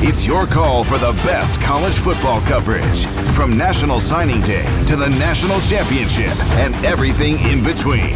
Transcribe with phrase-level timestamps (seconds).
[0.00, 5.08] It's your call for the best college football coverage from National Signing Day to the
[5.18, 6.30] National Championship
[6.62, 8.14] and everything in between.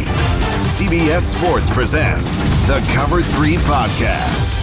[0.63, 2.29] CBS Sports presents
[2.67, 4.55] the Cover 3 podcast.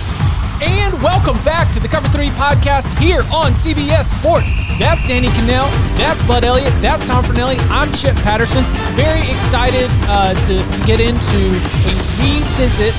[0.63, 4.53] And welcome back to the Cover 3 podcast here on CBS Sports.
[4.79, 5.69] That's Danny Kanell.
[5.99, 6.73] That's Bud Elliott.
[6.81, 7.59] That's Tom Fornelli.
[7.69, 8.65] I'm Chip Patterson.
[8.97, 12.97] Very excited uh, to, to get into a revisit,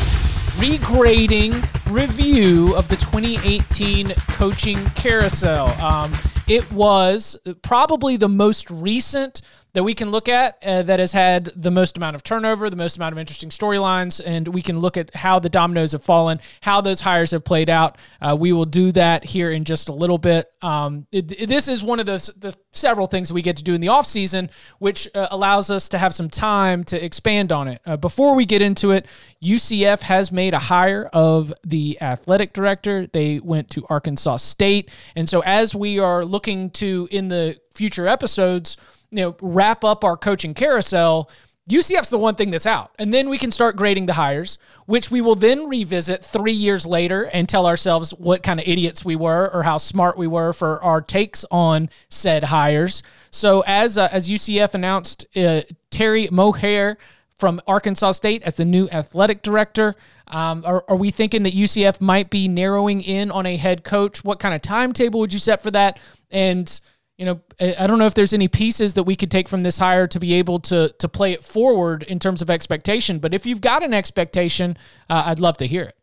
[0.61, 1.51] regrading,
[1.91, 5.69] review of the 2018 coaching carousel.
[5.83, 6.11] Um,
[6.47, 9.41] it was probably the most recent
[9.73, 12.75] that we can look at uh, that has had the most amount of turnover, the
[12.75, 16.39] most amount of interesting storylines, and we can look at how the dominoes have fallen,
[16.61, 17.97] how those hires have played out.
[18.21, 20.51] Uh, we will do that here in just a little bit.
[20.61, 23.81] Um, it, this is one of the, the several things we get to do in
[23.81, 27.81] the off season, which uh, allows us to have some time to expand on it.
[27.85, 29.05] Uh, before we get into it,
[29.43, 33.07] UCF has made a hire of the athletic director.
[33.07, 38.07] They went to Arkansas State, and so as we are looking to in the future
[38.07, 38.77] episodes
[39.11, 41.29] you know, wrap up our coaching carousel,
[41.69, 42.91] UCF's the one thing that's out.
[42.97, 46.85] And then we can start grading the hires, which we will then revisit three years
[46.85, 50.53] later and tell ourselves what kind of idiots we were or how smart we were
[50.53, 53.03] for our takes on said hires.
[53.29, 55.61] So as uh, as UCF announced, uh,
[55.91, 56.97] Terry Mohajir
[57.41, 59.95] from Arkansas State as the new athletic director.
[60.27, 64.23] Um, are, are we thinking that UCF might be narrowing in on a head coach?
[64.23, 65.99] What kind of timetable would you set for that?
[66.29, 66.79] And
[67.21, 67.39] you know,
[67.77, 70.19] I don't know if there's any pieces that we could take from this hire to
[70.19, 73.19] be able to to play it forward in terms of expectation.
[73.19, 74.75] But if you've got an expectation,
[75.07, 75.95] uh, I'd love to hear it.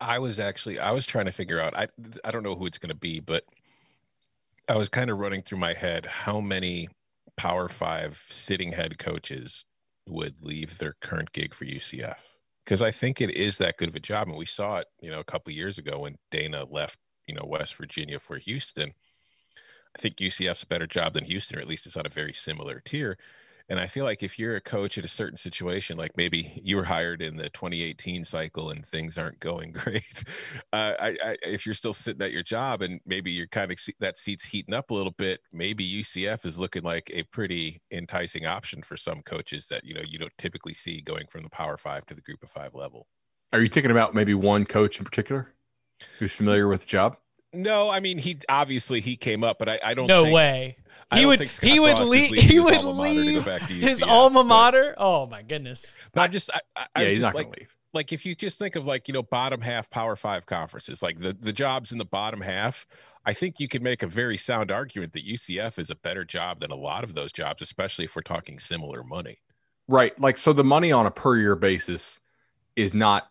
[0.00, 1.86] I was actually I was trying to figure out I
[2.24, 3.44] I don't know who it's going to be, but
[4.68, 6.88] I was kind of running through my head how many
[7.36, 9.64] Power Five sitting head coaches
[10.08, 12.18] would leave their current gig for UCF
[12.64, 15.12] because I think it is that good of a job, and we saw it, you
[15.12, 16.98] know, a couple years ago when Dana left
[17.32, 18.92] you know West Virginia for Houston.
[19.96, 22.32] I think UCF's a better job than Houston, or at least it's on a very
[22.32, 23.16] similar tier.
[23.68, 26.76] And I feel like if you're a coach at a certain situation, like maybe you
[26.76, 30.24] were hired in the 2018 cycle and things aren't going great,
[30.72, 33.78] uh, I, I, if you're still sitting at your job and maybe you're kind of
[34.00, 38.44] that seat's heating up a little bit, maybe UCF is looking like a pretty enticing
[38.44, 41.78] option for some coaches that you know you don't typically see going from the Power
[41.78, 43.06] Five to the Group of Five level.
[43.52, 45.54] Are you thinking about maybe one coach in particular?
[46.18, 47.16] Who's familiar with the job?
[47.52, 50.06] No, I mean he obviously he came up, but I, I don't.
[50.06, 50.76] No think, way.
[51.14, 52.32] He would, he would leave.
[52.32, 53.44] He would leave.
[53.44, 54.94] his alma mater.
[54.96, 55.94] But, oh my goodness!
[56.12, 56.50] But I'm just.
[56.50, 56.60] I,
[56.96, 57.76] I, yeah, he's just not like, gonna leave.
[57.92, 61.18] Like if you just think of like you know bottom half Power Five conferences, like
[61.18, 62.86] the the jobs in the bottom half,
[63.24, 66.60] I think you could make a very sound argument that UCF is a better job
[66.60, 69.38] than a lot of those jobs, especially if we're talking similar money.
[69.88, 70.18] Right.
[70.18, 72.20] Like so, the money on a per year basis
[72.74, 73.28] is not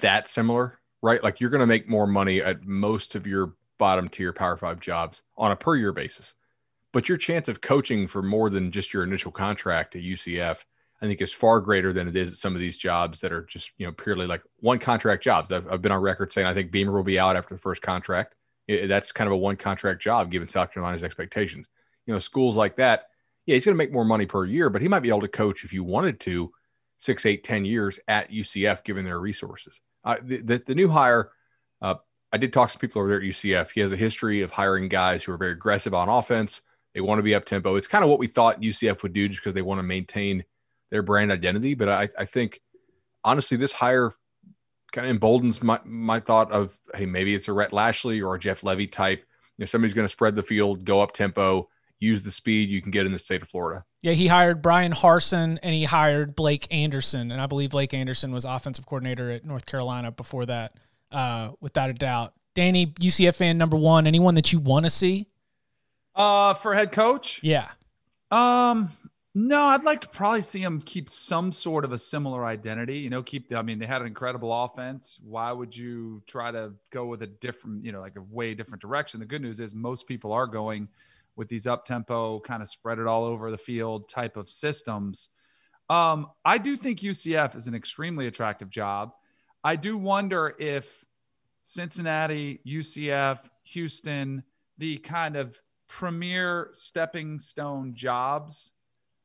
[0.00, 1.22] that similar right?
[1.22, 4.80] Like you're going to make more money at most of your bottom tier Power Five
[4.80, 6.34] jobs on a per year basis.
[6.92, 10.64] But your chance of coaching for more than just your initial contract at UCF,
[11.00, 13.42] I think, is far greater than it is at some of these jobs that are
[13.42, 15.50] just you know purely like one contract jobs.
[15.52, 17.82] I've, I've been on record saying I think Beamer will be out after the first
[17.82, 18.36] contract.
[18.68, 21.66] It, that's kind of a one contract job given South Carolina's expectations.
[22.06, 23.08] You know, schools like that,
[23.46, 25.28] yeah, he's going to make more money per year, but he might be able to
[25.28, 26.52] coach if you wanted to
[26.98, 29.80] six, eight, ten years at UCF given their resources.
[30.04, 31.30] The, the, the new hire,
[31.80, 31.96] uh,
[32.32, 33.70] I did talk to people over there at UCF.
[33.70, 36.62] He has a history of hiring guys who are very aggressive on offense.
[36.94, 37.76] They want to be up tempo.
[37.76, 40.44] It's kind of what we thought UCF would do just because they want to maintain
[40.90, 41.74] their brand identity.
[41.74, 42.60] But I, I think
[43.24, 44.14] honestly, this hire
[44.92, 48.38] kind of emboldens my my thought of hey, maybe it's a Rhett Lashlee or a
[48.38, 49.20] Jeff Lebby type.
[49.56, 51.68] You know, somebody's going to spread the field, go up tempo,
[52.02, 53.84] use the speed you can get in the state of Florida.
[54.02, 58.32] Yeah, he hired Bryan Harsin and he hired Blake Anderson, and I believe Blake Anderson
[58.32, 60.74] was offensive coordinator at North Carolina before that,
[61.10, 62.34] uh, without a doubt.
[62.54, 64.06] Danny, UCF fan number one.
[64.06, 65.28] Anyone that you want to see?
[66.14, 67.40] Uh, for head coach?
[67.42, 67.70] Yeah.
[68.30, 68.90] Um,
[69.34, 72.98] no, I'd like to probably see them keep some sort of a similar identity.
[72.98, 73.48] You know, keep.
[73.48, 75.18] The, I mean, they had an incredible offense.
[75.22, 78.82] Why would you try to go with a different, you know, like a way different
[78.82, 79.20] direction?
[79.20, 80.88] The good news is most people are going
[81.36, 85.28] with these up tempo, kind of spread it all over the field type of systems.
[85.88, 89.12] Um, I do think UCF is an extremely attractive job.
[89.64, 91.04] I do wonder if
[91.62, 94.42] Cincinnati, UCF, Houston,
[94.78, 98.72] the kind of premier stepping stone jobs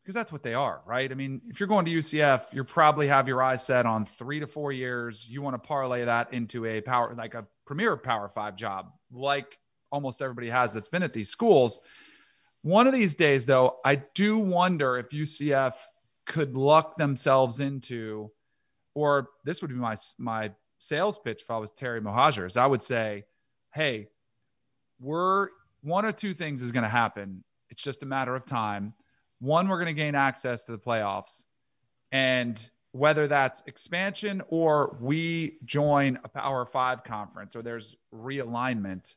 [0.08, 1.12] because that's what they are, right?
[1.12, 4.40] I mean, if you're going to UCF, you probably have your eyes set on three
[4.40, 5.28] to four years.
[5.30, 9.60] You want to parlay that into a power, like a premier power five job, like
[9.92, 11.80] almost everybody has that's been at these schools.
[12.62, 15.74] One of these days, though, I do wonder if UCF
[16.26, 18.32] could luck themselves into,
[18.94, 22.58] or this would be my my sales pitch if I was Terry Mohajir's.
[22.58, 23.24] I would say,
[23.74, 24.10] hey,
[25.00, 25.50] we're
[25.82, 27.44] one or two things is going to happen.
[27.70, 28.94] It's just a matter of time
[29.40, 31.46] one, we're going to gain access to the playoffs.
[32.12, 39.14] And whether that's expansion or we join a Power Five conference or there's realignment,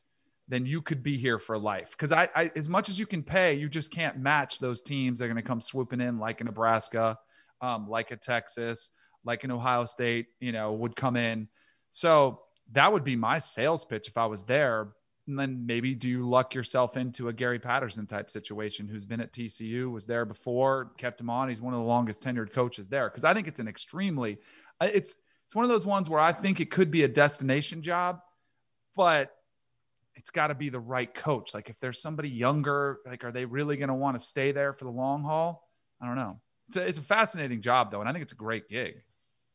[0.51, 1.91] then you could be here for life.
[1.91, 5.19] Because I, I, as much as you can pay, you just can't match those teams.
[5.19, 7.17] They're going to come swooping in like a Nebraska,
[7.61, 8.89] um, like a Texas,
[9.23, 10.27] like an Ohio State.
[10.41, 11.47] You know, would come in.
[11.89, 12.41] So
[12.73, 14.89] that would be my sales pitch if I was there.
[15.27, 19.21] And then maybe do you luck yourself into a Gary Patterson type situation who's been
[19.21, 21.47] at TCU, was there before, kept him on.
[21.47, 23.09] He's one of the longest tenured coaches there.
[23.09, 24.39] Cause I think it's an extremely,
[24.81, 28.19] it's, it's one of those ones where I think it could be a destination job,
[28.95, 29.31] but
[30.15, 31.53] it's got to be the right coach.
[31.53, 34.73] Like if there's somebody younger, like are they really going to want to stay there
[34.73, 35.67] for the long haul?
[36.01, 36.39] I don't know.
[36.67, 39.03] It's a, it's a fascinating job though, and I think it's a great gig.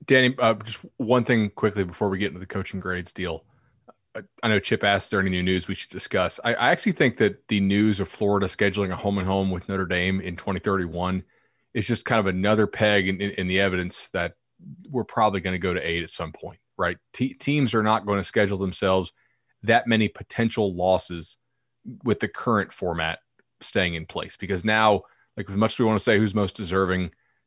[0.04, 3.44] Danny, uh, just one thing quickly before we get into the coaching grades deal.
[4.42, 6.92] I know Chip asked, "Is there any new news we should discuss?" I, I, actually
[6.92, 10.36] think that the news of Florida scheduling a home and home with Notre Dame in
[10.36, 11.22] 2031
[11.74, 14.34] is just kind of another peg in, in, in the evidence that
[14.88, 16.96] we're probably going to go to eight at some point, right?
[17.12, 19.12] T- teams are not going to schedule themselves
[19.66, 21.38] that many potential losses
[22.04, 23.20] with the current format
[23.60, 25.02] staying in place because now,
[25.36, 27.02] like as much as we want to say who's most deserving,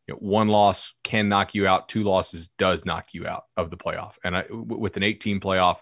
[0.07, 3.69] you know, one loss can knock you out, two losses does knock you out of
[3.69, 5.79] the playoff, and I, with an eight-team playoff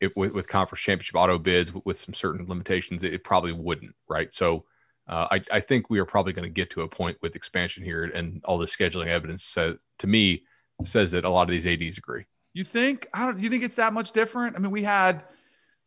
[0.00, 3.52] it, with, with conference championship auto bids with, with some certain limitations, it, it, probably
[3.52, 4.32] wouldn't, right?
[4.32, 4.64] So
[5.06, 7.84] uh, I, I think we are probably going to get to a point with expansion
[7.84, 10.44] here, and all the scheduling evidence says to me
[10.84, 12.24] says that a lot of these ads agree.
[12.54, 13.06] You think?
[13.12, 13.38] I don't.
[13.38, 14.56] You think it's that much different?
[14.56, 15.24] I mean, we had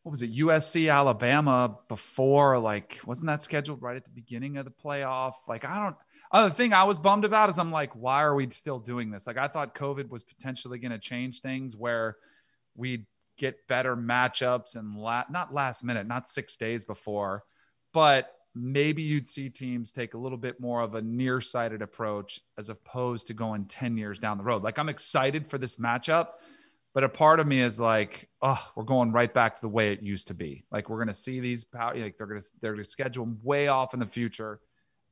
[0.04, 2.60] what was it, USC, Alabama before?
[2.60, 5.34] Like, wasn't that scheduled right at the beginning of the playoff?
[5.48, 5.96] Like, I don't.
[6.32, 9.28] Other thing I was bummed about is I'm like, why are we still doing this?
[9.28, 12.18] Like, I thought COVID was potentially going to change things where
[12.76, 13.06] we'd
[13.38, 17.44] get better matchups and la- not last minute, not six days before,
[17.94, 22.70] but maybe you'd see teams take a little bit more of a nearsighted approach as
[22.70, 24.64] opposed to going 10 years down the road.
[24.64, 26.28] Like I'm excited for this matchup,
[26.94, 29.92] but a part of me is like, oh, we're going right back to the way
[29.92, 30.64] it used to be.
[30.72, 33.26] Like we're going to see these power, like they're going to, they're going to schedule
[33.26, 34.60] them way off in the future.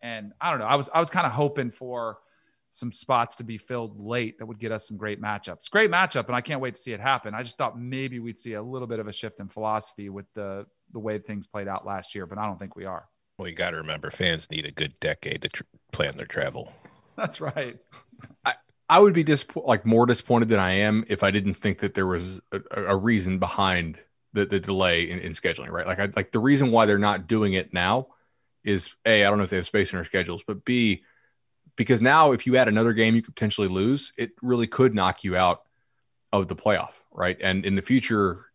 [0.01, 0.65] And I don't know.
[0.65, 2.17] I was, I was kind of hoping for,
[2.71, 5.69] some spots to be filled late that would get us some great matchups.
[5.69, 7.35] Great matchup, and I can't wait to see it happen.
[7.35, 10.25] I just thought maybe we'd see a little bit of a shift in philosophy with
[10.33, 13.07] the the way things played out last year, but I don't think we are.
[13.37, 16.73] Well, you got to remember, fans need a good decade to tr- plan their travel.
[17.15, 17.77] That's right.
[18.45, 18.55] I,
[18.91, 21.93] I would be disappointed, like more disappointed than I am if I didn't think that
[21.93, 23.97] there was a, a reason behind
[24.33, 25.87] the, the delay in, in scheduling, right?
[25.87, 28.07] Like, I, like the reason why they're not doing it now
[28.65, 31.03] is a, I don't know if they have space in their schedules, but B,
[31.77, 35.23] because now if you add another game you could potentially lose, it really could knock
[35.23, 35.61] you out
[36.33, 37.37] of the playoff, right?
[37.39, 38.47] And in the future,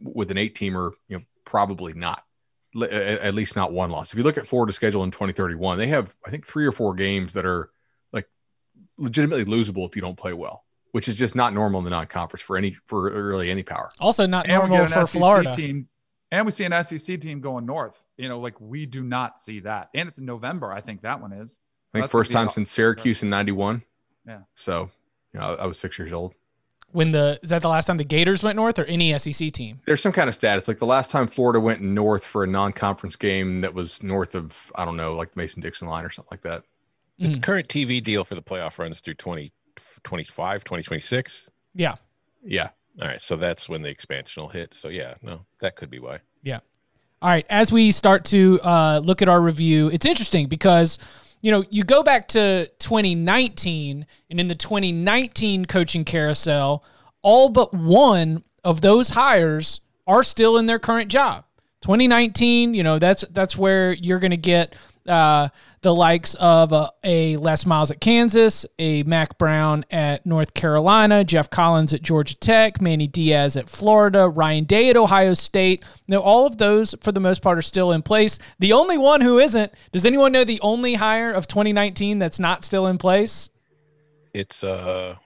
[0.00, 2.24] with an eight teamer, you know, probably not.
[2.90, 4.12] At least not one loss.
[4.12, 6.94] If you look at Florida's schedule in 2031, they have I think three or four
[6.94, 7.70] games that are
[8.98, 12.42] legitimately losable if you don't play well, which is just not normal in the non-conference
[12.42, 13.92] for any for really any power.
[14.00, 15.54] Also not and normal for SEC Florida.
[15.54, 15.88] Team,
[16.30, 18.02] and we see an SEC team going north.
[18.16, 19.90] You know, like we do not see that.
[19.94, 20.72] And it's in November.
[20.72, 21.58] I think that one is.
[21.92, 23.82] I think first time since Syracuse in '91.
[24.26, 24.40] Yeah.
[24.54, 24.90] So,
[25.32, 26.34] you know, I was six years old.
[26.90, 29.80] When the is that the last time the Gators went north or any SEC team?
[29.84, 30.58] There's some kind of stat.
[30.58, 34.34] It's like the last time Florida went north for a non-conference game that was north
[34.34, 36.62] of I don't know, like the Mason Dixon line or something like that.
[37.18, 37.42] The Mhm.
[37.42, 41.48] current TV deal for the playoff runs through 2025, 2026.
[41.74, 41.94] Yeah.
[42.44, 42.70] Yeah.
[43.00, 44.74] All right, so that's when the expansion will hit.
[44.74, 46.20] So yeah, no, that could be why.
[46.42, 46.60] Yeah.
[47.22, 50.98] All right, as we start to uh, look at our review, it's interesting because
[51.40, 56.84] you know you go back to 2019, and in the 2019 coaching carousel,
[57.22, 61.44] all but one of those hires are still in their current job.
[61.80, 64.74] 2019, you know that's that's where you're going to get
[65.08, 65.48] uh,
[65.82, 71.24] the likes of uh, a Les Miles at Kansas, a Mack Brown at North Carolina,
[71.24, 75.84] Geoff Collins at Georgia Tech, Manny Diaz at Florida, Ryan Day at Ohio State.
[76.08, 78.38] Now, all of those, for the most part, are still in place.
[78.58, 82.64] The only one who isn't, does anyone know the only hire of 2019 that's not
[82.64, 83.50] still in place?
[84.32, 85.16] It's uh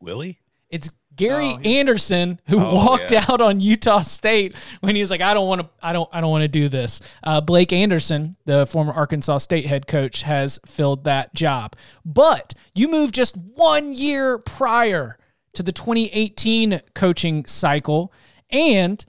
[0.00, 0.38] Willie.
[0.68, 3.24] It's Gary Oh, Andersen who Oh, walked yeah.
[3.28, 6.20] out on Utah State when he was like, "I don't want to, I don't, I
[6.20, 10.58] don't want to do this." Uh, Blake Anderson, the former Arkansas State head coach, has
[10.66, 11.76] filled that job.
[12.04, 15.18] But you move just one year prior
[15.52, 18.12] to the 2018 coaching cycle,
[18.50, 19.04] and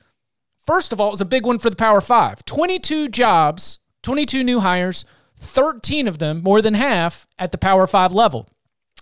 [0.66, 2.44] first of all, it was a big one for the Power Five.
[2.46, 5.06] 22 jobs, 22 new hires,
[5.38, 8.48] 13 of them, more than half, at the Power Five level.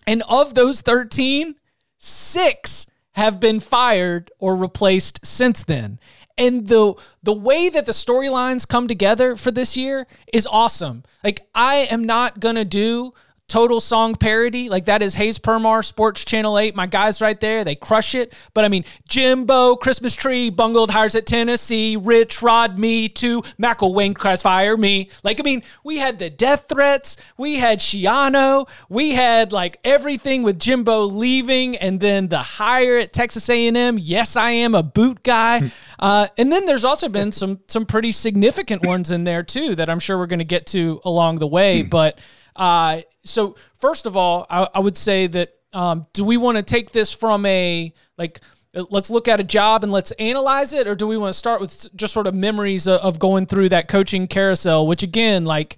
[0.08, 1.56] And of those 13,
[1.98, 2.88] six
[3.20, 6.00] have been fired or replaced since then.
[6.38, 11.04] And the the way that the storylines come together for this year is awesome.
[11.22, 13.14] Like I am not gonna do
[13.50, 14.70] total song parody.
[14.70, 16.76] Like that is Hayes Permar, Sports Channel 8.
[16.76, 18.34] My guys right there, they crush it.
[18.54, 24.16] But I mean, Jimbo, Christmas Tree, Bungled Hires at Tennessee, Rich Rod, Me Too, McElwain,
[24.42, 25.10] Fire Me.
[25.24, 30.44] Like, I mean, we had the death threats, we had Schiano, we had like everything
[30.44, 33.98] with Jimbo leaving, and then the hire at Texas A&M.
[33.98, 35.72] Yes, I am a boot guy.
[36.00, 39.90] uh, and then there's also been some some pretty significant ones in there too that
[39.90, 41.82] I'm sure we're going to get to along the way.
[41.82, 42.20] But
[42.60, 46.64] uh, so first of all, I, I would say that um, do we want to
[46.64, 48.42] take this from a like
[48.76, 51.38] uh, let's look at a job and let's analyze it, or do we want to
[51.38, 54.86] start with just sort of memories of, of going through that coaching carousel?
[54.86, 55.78] Which again, like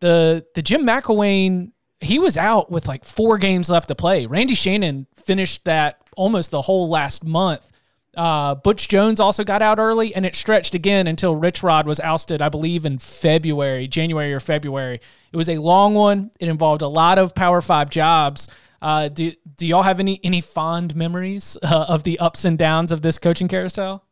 [0.00, 4.26] the the Jim McElwain, he was out with like four games left to play.
[4.26, 7.70] Randy Shannon finished that almost the whole last month.
[8.16, 12.00] Uh, Butch Jones also got out early, and it stretched again until Rich Rod was
[12.00, 15.00] ousted, I believe, in February, January or February.
[15.32, 16.30] It was a long one.
[16.40, 18.48] It involved a lot of Power Five jobs.
[18.80, 22.90] Uh, do do y'all have any any fond memories uh, of the ups and downs
[22.90, 24.02] of this coaching carousel?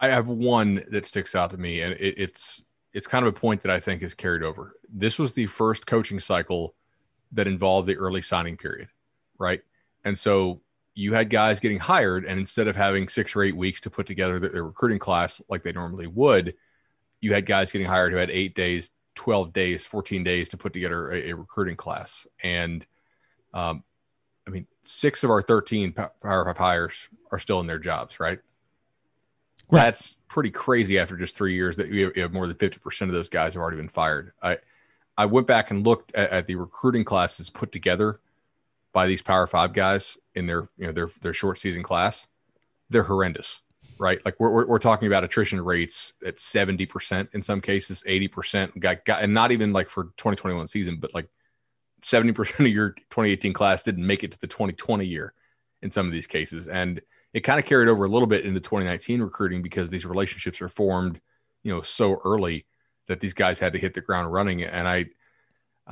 [0.00, 3.38] I have one that sticks out to me, and it, it's it's kind of a
[3.38, 4.74] point that I think is carried over.
[4.88, 6.74] This was the first coaching cycle
[7.32, 8.88] that involved the early signing period,
[9.38, 9.62] right?
[10.04, 10.60] And so
[10.94, 14.06] you had guys getting hired, and instead of having six or eight weeks to put
[14.06, 16.54] together their, recruiting class like they normally would,
[17.20, 20.72] you had guys getting hired who had eight days, twelve days, fourteen days to put
[20.72, 22.26] together a, a recruiting class.
[22.42, 22.84] And
[23.54, 23.84] um,
[24.46, 28.38] I mean, six of our thirteen Power Five hires are still in their jobs, right?
[29.70, 29.84] Right.
[29.84, 33.02] That's pretty crazy after just three years that you have, you have more than 50%
[33.02, 34.32] of those guys have already been fired.
[34.42, 34.58] I,
[35.16, 38.20] I went back and looked at, at the recruiting classes put together
[38.92, 42.28] by these power five guys in their, you know, their, their short season class.
[42.90, 43.62] They're horrendous,
[43.98, 44.20] right?
[44.24, 49.04] Like we're, we're, we're talking about attrition rates at 70% in some cases, 80% got,
[49.04, 51.28] got, and not even like for 2021 season, but like
[52.02, 55.32] 70% of your 2018 class didn't make it to the 2020 year
[55.80, 56.68] in some of these cases.
[56.68, 57.00] And
[57.32, 60.68] it kind of carried over a little bit into 2019 recruiting because these relationships are
[60.68, 61.20] formed,
[61.62, 62.66] you know, so early
[63.08, 64.62] that these guys had to hit the ground running.
[64.62, 65.06] And I,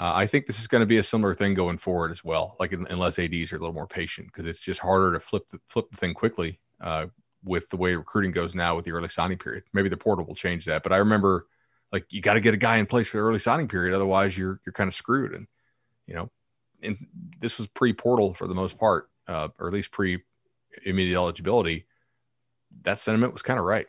[0.00, 2.57] uh, I think this is going to be a similar thing going forward as well.
[2.59, 5.61] Like unless ads are a little more patient because it's just harder to flip the
[5.69, 7.09] flip the thing quickly uh,
[7.45, 9.64] with the way recruiting goes now with the early signing period.
[9.75, 11.49] Maybe the portal will change that, but I remember
[11.92, 14.38] like you got to get a guy in place for the early signing period, otherwise
[14.38, 15.35] you're you're kind of screwed.
[15.35, 15.47] And
[16.07, 16.30] you know,
[16.83, 16.97] and
[17.38, 20.23] this was pre portal for the most part, uh, or at least pre
[20.87, 21.85] immediate eligibility,
[22.85, 23.87] that sentiment was kind of right.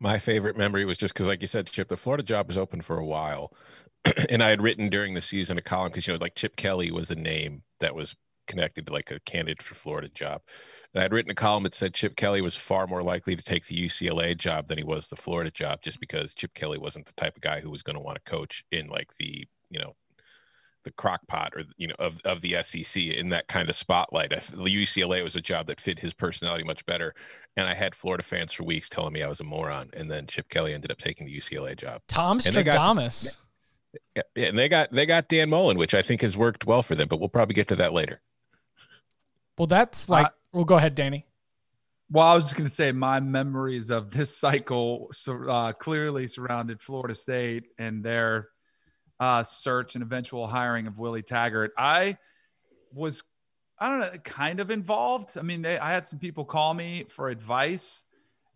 [0.00, 2.80] My favorite memory was just because, like you said, Chip, the Florida job was open
[2.80, 3.52] for a while,
[4.28, 6.90] and I had written during the season a column because you know, like Chip Kelly
[6.90, 8.14] was a name that was
[8.46, 10.42] connected to like a candidate for Florida job,
[10.94, 13.66] and I'd written a column that said Chip Kelly was far more likely to take
[13.66, 17.12] the UCLA job than he was the Florida job, just because Chip Kelly wasn't the
[17.14, 19.94] type of guy who was going to want to coach in like the you know
[20.84, 24.32] the crock pot or you know of, of the SEC in that kind of spotlight.
[24.32, 27.14] If the UCLA was a job that fit his personality much better.
[27.56, 29.90] And I had Florida fans for weeks telling me I was a moron.
[29.94, 32.02] And then Chip Kelly ended up taking the UCLA job.
[32.06, 33.38] Tom And they got- Stradamus.
[34.14, 36.82] Yeah, yeah, and they got they got Dan Mullen, which I think has worked well
[36.82, 38.20] for them, but we'll probably get to that later.
[39.56, 40.26] Well, that's like.
[40.26, 41.26] Uh, well, go ahead, Danny.
[42.10, 46.26] Well, I was just going to say my memories of this cycle so, uh, clearly
[46.26, 48.48] surrounded Florida State and their
[49.20, 51.72] uh, search and eventual hiring of Willie Taggart.
[51.76, 52.18] I
[52.92, 53.24] was,
[53.78, 55.36] I don't know, kind of involved.
[55.36, 58.04] I mean, they, I had some people call me for advice.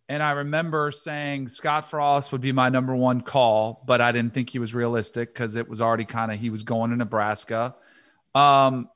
[0.09, 4.35] And I remember saying Scott Frost would be my number one call, but I didn't
[4.35, 7.75] think he was realistic because it was already kind of, he was going to Nebraska.
[8.35, 8.89] Um,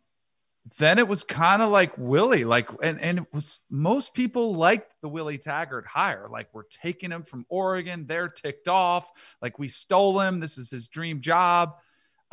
[0.79, 4.93] then it was kind of like Willie, like, and, and it was most people liked
[5.01, 6.29] the Willie Taggart hire.
[6.31, 8.07] Like, we're taking him from Oregon.
[8.07, 9.11] They're ticked off.
[9.41, 10.41] Like, we stole him.
[10.41, 11.77] This is his dream job.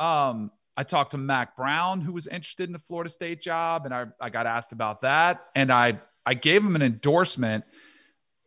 [0.00, 3.94] Um, I talked to Mack Brown, who was interested in the Florida State job, and
[3.94, 5.46] I, I got asked about that.
[5.54, 7.64] And I, I gave him an endorsement.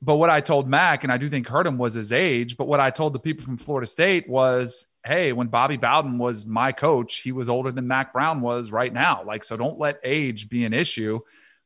[0.01, 2.57] But what I told Mack, and I do think hurt him, was his age.
[2.57, 6.45] But what I told the people from Florida State was hey, when Bobby Bowden was
[6.45, 9.23] my coach, he was older than Mack Brown was right now.
[9.25, 11.21] Like, so don't let age be an issue.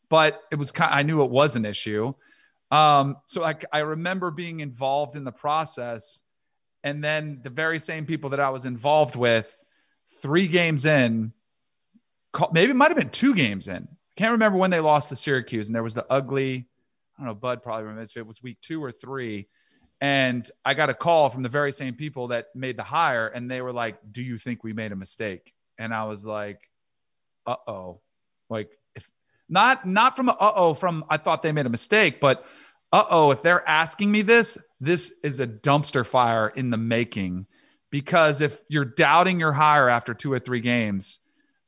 [0.10, 0.94] But it was kind.
[0.94, 2.14] I knew it was an issue.
[2.70, 6.22] Um, so I, I remember being involved in the process,
[6.84, 9.54] and then the very same people that I was involved with,
[10.22, 11.34] three games in,
[12.52, 13.88] maybe it might have been two games in.
[13.88, 16.68] I can't remember when they lost to Syracuse, and there was the ugly.
[17.18, 17.36] I don't know.
[17.36, 19.48] Bud probably remembers if it was week two or three
[20.02, 23.50] and I got a call from the very same people that made the hire, and
[23.50, 26.70] they were like, "Do you think we made a mistake?" And I was like,
[27.46, 28.02] "Uh oh,"
[28.50, 29.08] like if
[29.48, 32.44] not not from uh oh from I thought they made a mistake, but
[32.92, 37.46] uh oh, if they're asking me this, this is a dumpster fire in the making.
[37.92, 41.20] Because if you're doubting your hire after two or three games,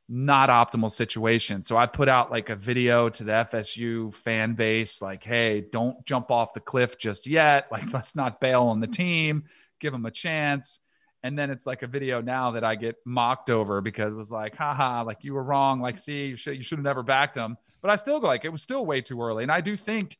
[0.10, 1.63] not optimal situation.
[1.63, 6.05] So I put out like a video to the FSU fan base, like, hey, don't
[6.05, 7.67] jump off the cliff just yet.
[7.72, 9.45] Like, let's not bail on the team,
[9.79, 10.79] give them a chance.
[11.24, 14.31] And then it's like a video now that I get mocked over because it was
[14.31, 15.79] like, haha, like you were wrong.
[15.79, 17.57] Like, see, you should, you should have never backed them.
[17.81, 19.43] But I still go like, it was still way too early.
[19.43, 20.17] And I do think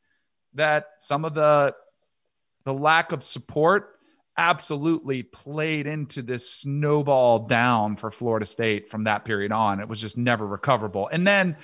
[0.54, 1.74] that some of the,
[2.64, 3.93] the lack of support
[4.36, 9.80] absolutely played into this snowball down for Florida State from that period on.
[9.80, 11.08] It was just never recoverable.
[11.08, 11.56] And then,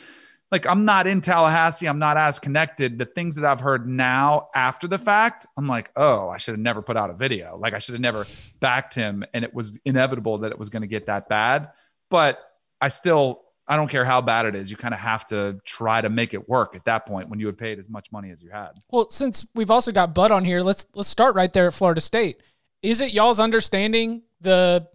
[0.50, 2.98] like, I'm not in Tallahassee, I'm not as connected.
[2.98, 6.60] The things that I've heard now after the fact, I'm like, oh, I should have
[6.60, 7.56] never put out a video.
[7.56, 8.26] Like, I should have never
[8.58, 9.24] backed him.
[9.32, 11.70] And it was inevitable that it was going to get that bad.
[12.10, 12.40] But
[12.80, 14.70] I still, I don't care how bad it is.
[14.70, 17.46] You kind of have to try to make it work at that point when you
[17.46, 18.70] had paid as much money as you had.
[18.90, 22.00] Well, since we've also got Bud on here, let's let's start right there at Florida
[22.00, 22.42] State
[22.82, 24.86] is it y'all's understanding the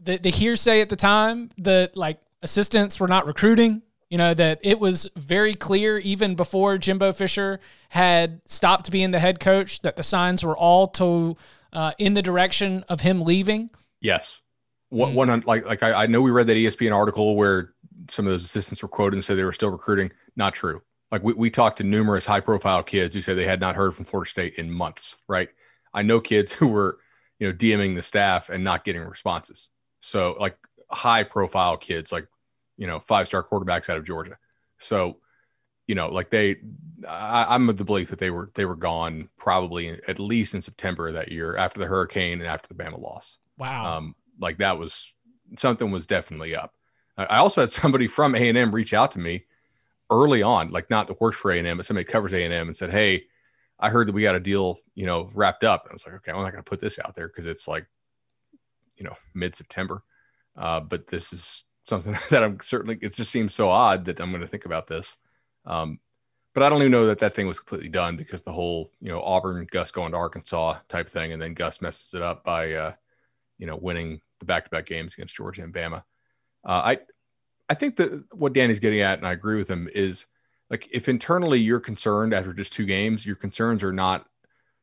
[0.00, 3.82] the, the hearsay at the time that like assistants were not recruiting?
[4.10, 9.18] You know, that it was very clear even before Jimbo Fisher had stopped being the
[9.18, 11.36] head coach that the signs were all to
[11.72, 13.70] uh, in the direction of him leaving.
[14.00, 14.38] Yes.
[14.90, 17.74] One, one like like I, I know we read that ESPN article where
[18.08, 20.12] some of those assistants were quoted and said they were still recruiting.
[20.36, 20.82] Not true.
[21.10, 23.94] Like we, we talked to numerous high profile kids who said they had not heard
[23.94, 25.48] from Florida State in months, right?
[25.92, 26.98] I know kids who were
[27.38, 29.70] you know, DMing the staff and not getting responses.
[30.00, 30.56] So like
[30.90, 32.26] high profile kids, like,
[32.76, 34.38] you know, five star quarterbacks out of Georgia.
[34.78, 35.18] So,
[35.86, 36.56] you know, like they,
[37.08, 40.60] I, am of the belief that they were, they were gone probably at least in
[40.60, 43.38] September of that year after the hurricane and after the Bama loss.
[43.58, 43.96] Wow.
[43.96, 45.10] Um, like that was
[45.56, 46.74] something was definitely up.
[47.16, 49.44] I also had somebody from A and M reach out to me
[50.10, 52.52] early on, like not that works for A and M, but somebody covers A and
[52.52, 53.24] M and said, Hey,
[53.78, 55.84] I heard that we got a deal, you know, wrapped up.
[55.84, 57.68] And I was like, okay, I'm not going to put this out there because it's
[57.68, 57.86] like,
[58.96, 60.02] you know, mid September.
[60.56, 64.30] Uh, but this is something that I'm certainly, it just seems so odd that I'm
[64.30, 65.16] going to think about this.
[65.64, 66.00] Um,
[66.54, 69.10] but I don't even know that that thing was completely done because the whole, you
[69.10, 71.32] know, Auburn, Gus going to Arkansas type thing.
[71.32, 72.92] And then Gus messes it up by, uh,
[73.58, 76.02] you know, winning the back to back games against Georgia and Bama.
[76.64, 76.98] Uh, I,
[77.68, 80.26] I think that what Danny's getting at, and I agree with him, is
[80.70, 84.26] like if internally you're concerned after just two games, your concerns are not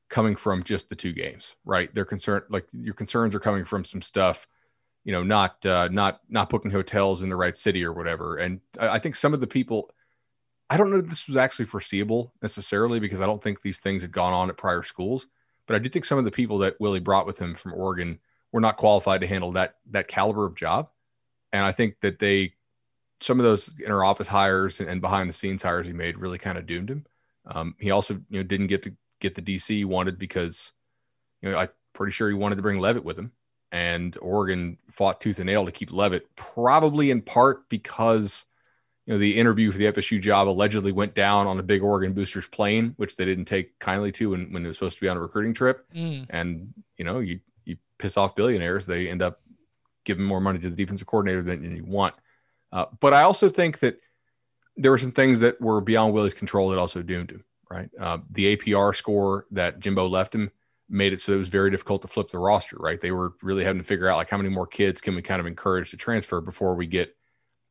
[0.09, 1.93] coming from just the two games, right?
[1.93, 4.47] They're concerned like your concerns are coming from some stuff,
[5.03, 8.37] you know, not uh, not not booking hotels in the right city or whatever.
[8.37, 9.89] And I think some of the people,
[10.69, 14.03] I don't know if this was actually foreseeable necessarily because I don't think these things
[14.03, 15.27] had gone on at prior schools,
[15.67, 18.19] but I do think some of the people that Willie brought with him from Oregon
[18.51, 20.89] were not qualified to handle that that caliber of job.
[21.51, 22.53] And I think that they
[23.23, 26.57] some of those inner office hires and, behind the scenes hires he made really kind
[26.57, 27.05] of doomed him.
[27.45, 30.73] Um, he also, you know, didn't get to get the DC he wanted because,
[31.41, 33.31] you know, I'm pretty sure he wanted to bring Leavitt with him.
[33.71, 38.45] And Oregon fought tooth and nail to keep Leavitt, probably in part because,
[39.05, 42.13] you know, the interview for the FSU job allegedly went down on a big Oregon
[42.13, 45.09] boosters plane, which they didn't take kindly to when, when it was supposed to be
[45.09, 45.85] on a recruiting trip.
[45.95, 46.27] Mm.
[46.29, 49.41] And, you know, you, you piss off billionaires, they end up
[50.03, 52.13] giving more money to the defensive coordinator than you want.
[52.73, 53.99] Uh, but I also think that
[54.75, 57.45] there were some things that were beyond Willie's control that also doomed him.
[57.69, 60.51] Right, uh, the APR score that Jimbo left him
[60.89, 63.01] made it so it was very difficult to flip the roster, right?
[63.01, 65.39] They were really having to figure out like how many more kids can we kind
[65.39, 67.15] of encourage to transfer before we get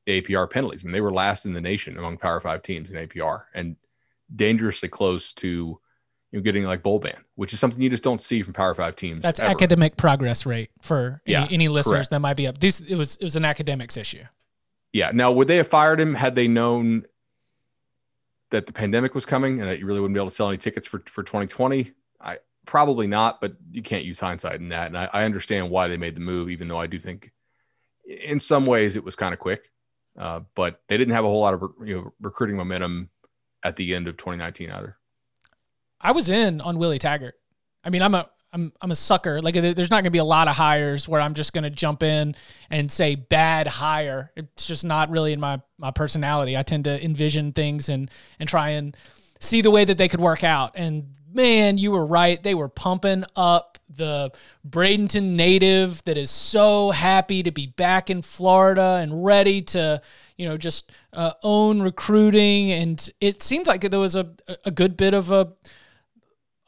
[0.08, 0.82] APR penalties.
[0.82, 3.76] I mean, they were last in the nation among Power Five teams in APR and
[4.34, 8.22] dangerously close to you know getting like bowl ban, which is something you just don't
[8.22, 9.22] see from Power Five teams.
[9.22, 9.50] That's ever.
[9.50, 12.10] academic progress rate for Yeah, any, any listeners correct.
[12.10, 12.58] that might be up.
[12.58, 14.24] This it was it was an academics issue.
[14.92, 15.10] Yeah.
[15.12, 17.04] Now, would they have fired him had they known
[18.50, 20.58] that the pandemic was coming and that you really wouldn't be able to sell any
[20.58, 21.92] tickets for, for 2020?
[22.20, 24.88] I probably not, but you can't use hindsight in that.
[24.88, 27.32] And I, I understand why they made the move, even though I do think
[28.04, 29.70] in some ways it was kind of quick.
[30.16, 33.08] Uh, but they didn't have a whole lot of you know, recruiting momentum
[33.62, 34.98] at the end of 2019 either.
[36.00, 37.34] I was in on Willie Taggart.
[37.82, 39.40] I mean, I'm a I'm I'm a sucker.
[39.40, 41.70] Like there's not going to be a lot of hires where I'm just going to
[41.70, 42.34] jump in
[42.70, 44.30] and say bad hire.
[44.36, 46.56] It's just not really in my my personality.
[46.56, 48.96] I tend to envision things and and try and
[49.40, 50.72] see the way that they could work out.
[50.74, 52.42] And man, you were right.
[52.42, 54.30] They were pumping up the
[54.68, 60.00] Bradenton native that is so happy to be back in Florida and ready to,
[60.36, 62.70] you know, just uh, own recruiting.
[62.70, 64.30] And it seems like there was a
[64.64, 65.52] a good bit of a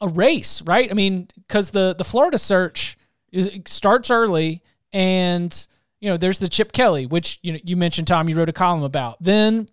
[0.01, 0.89] a race, right?
[0.89, 2.97] I mean, because the the Florida search
[3.31, 4.61] is, starts early,
[4.93, 5.67] and
[5.99, 8.29] you know, there's the Chip Kelly, which you know you mentioned, Tom.
[8.29, 9.17] You wrote a column about.
[9.21, 9.67] Then,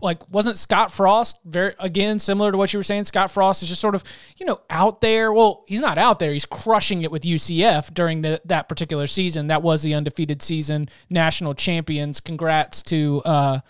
[0.00, 3.04] like, wasn't Scott Frost very again similar to what you were saying?
[3.04, 4.04] Scott Frost is just sort of
[4.36, 5.32] you know out there.
[5.32, 6.32] Well, he's not out there.
[6.32, 9.46] He's crushing it with UCF during the that particular season.
[9.46, 12.20] That was the undefeated season, national champions.
[12.20, 13.22] Congrats to.
[13.24, 13.60] uh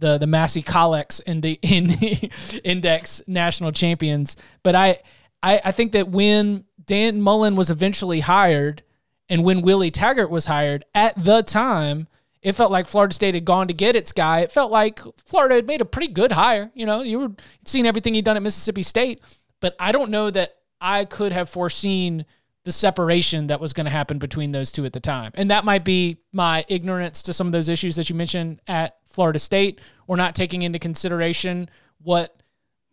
[0.00, 4.36] the the Massey Colley in the in the index national champions.
[4.62, 5.00] But I,
[5.42, 8.82] I I think that when Dan Mullen was eventually hired
[9.28, 12.08] and when Willie Taggart was hired at the time,
[12.42, 14.40] it felt like Florida State had gone to get its guy.
[14.40, 16.70] It felt like Florida had made a pretty good hire.
[16.74, 17.32] You know, you were
[17.66, 19.22] seeing everything he'd done at Mississippi State,
[19.60, 22.24] but I don't know that I could have foreseen
[22.64, 25.32] the separation that was going to happen between those two at the time.
[25.34, 28.98] And that might be my ignorance to some of those issues that you mentioned at
[29.06, 31.68] Florida State or not taking into consideration
[32.02, 32.42] what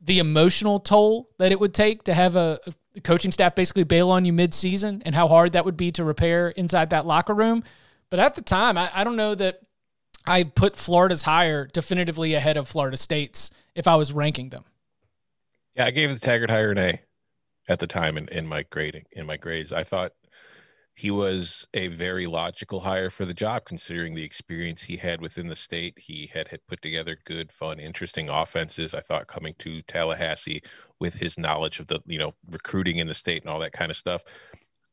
[0.05, 2.59] the emotional toll that it would take to have a,
[2.95, 6.03] a coaching staff basically bail on you mid-season and how hard that would be to
[6.03, 7.63] repair inside that locker room.
[8.09, 9.59] But at the time, I, I don't know that
[10.27, 14.63] I put Florida's hire definitively ahead of Florida State's if I was ranking them.
[15.75, 17.01] Yeah, I gave the Taggart hire an A
[17.67, 19.73] at the time in, in my grading in my grades.
[19.73, 20.13] I thought
[20.95, 25.47] he was a very logical hire for the job considering the experience he had within
[25.47, 25.93] the state.
[25.97, 28.93] He had, had put together good, fun, interesting offenses.
[28.93, 30.63] I thought coming to Tallahassee
[31.01, 33.91] with his knowledge of the, you know, recruiting in the state and all that kind
[33.91, 34.23] of stuff.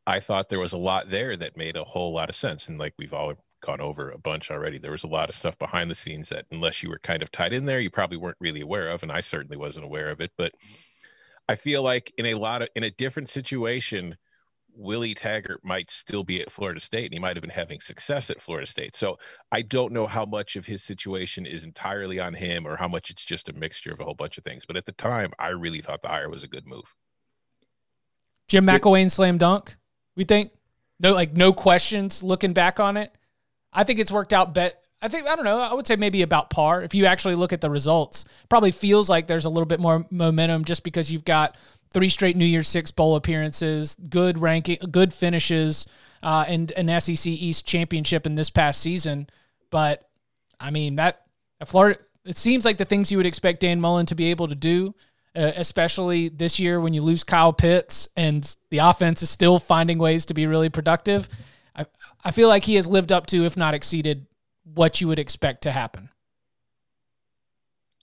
[0.04, 2.66] I thought there was a lot there that made a whole lot of sense.
[2.66, 3.34] And like we've all
[3.64, 6.46] gone over a bunch already, there was a lot of stuff behind the scenes that
[6.50, 9.04] unless you were kind of tied in there, you probably weren't really aware of.
[9.04, 10.32] And I certainly wasn't aware of it.
[10.36, 10.52] But
[11.48, 14.16] I feel like in a lot of in a different situation,
[14.74, 18.30] Willie Taggart might still be at Florida State and he might have been having success
[18.30, 18.96] at Florida State.
[18.96, 19.18] So
[19.50, 23.10] I don't know how much of his situation is entirely on him or how much
[23.10, 24.66] it's just a mixture of a whole bunch of things.
[24.66, 26.94] But at the time, I really thought the hire was a good move.
[28.48, 29.76] Jim McElwain slam dunk,
[30.16, 30.52] we think?
[31.00, 33.16] No, like no questions looking back on it.
[33.72, 34.82] I think it's worked out bet.
[35.00, 35.58] I think I don't know.
[35.58, 36.82] I would say maybe about par.
[36.82, 40.06] If you actually look at the results, probably feels like there's a little bit more
[40.10, 41.56] momentum just because you've got
[41.92, 45.86] three straight New Year's Six bowl appearances, good ranking, good finishes,
[46.22, 49.28] uh, and an SEC East championship in this past season.
[49.70, 50.08] But
[50.58, 51.22] I mean that
[51.64, 52.00] Florida.
[52.24, 54.94] It seems like the things you would expect Dan Mullen to be able to do,
[55.34, 59.98] uh, especially this year when you lose Kyle Pitts and the offense is still finding
[59.98, 61.28] ways to be really productive.
[61.74, 61.86] I,
[62.24, 64.26] I feel like he has lived up to, if not exceeded,
[64.62, 66.10] what you would expect to happen.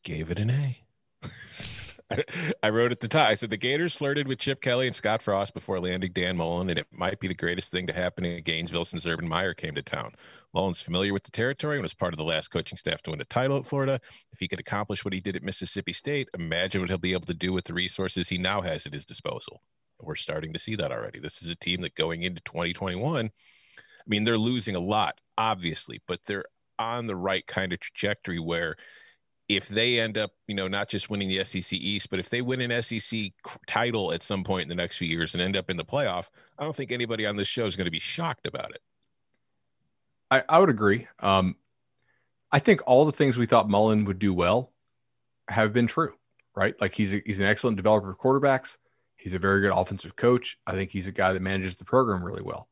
[0.03, 0.78] Gave it an A.
[2.63, 3.29] I wrote at the time.
[3.29, 6.69] I said the Gators flirted with Chip Kelly and Scott Frost before landing Dan Mullen,
[6.69, 9.75] and it might be the greatest thing to happen in Gainesville since Urban Meyer came
[9.75, 10.13] to town.
[10.53, 13.21] Mullen's familiar with the territory and was part of the last coaching staff to win
[13.21, 14.01] a title at Florida.
[14.31, 17.27] If he could accomplish what he did at Mississippi State, imagine what he'll be able
[17.27, 19.61] to do with the resources he now has at his disposal.
[20.01, 21.19] We're starting to see that already.
[21.19, 23.31] This is a team that going into 2021, I
[24.07, 26.45] mean, they're losing a lot, obviously, but they're
[26.79, 28.77] on the right kind of trajectory where
[29.49, 32.41] if they end up, you know, not just winning the SEC East, but if they
[32.41, 33.31] win an SEC
[33.65, 36.29] title at some point in the next few years and end up in the playoff,
[36.57, 38.81] I don't think anybody on this show is going to be shocked about it.
[40.29, 41.07] I, I would agree.
[41.19, 41.55] Um,
[42.51, 44.71] I think all the things we thought Mullen would do well
[45.47, 46.13] have been true,
[46.55, 46.79] right?
[46.79, 48.77] Like he's a, he's an excellent developer of quarterbacks.
[49.17, 50.57] He's a very good offensive coach.
[50.65, 52.69] I think he's a guy that manages the program really well.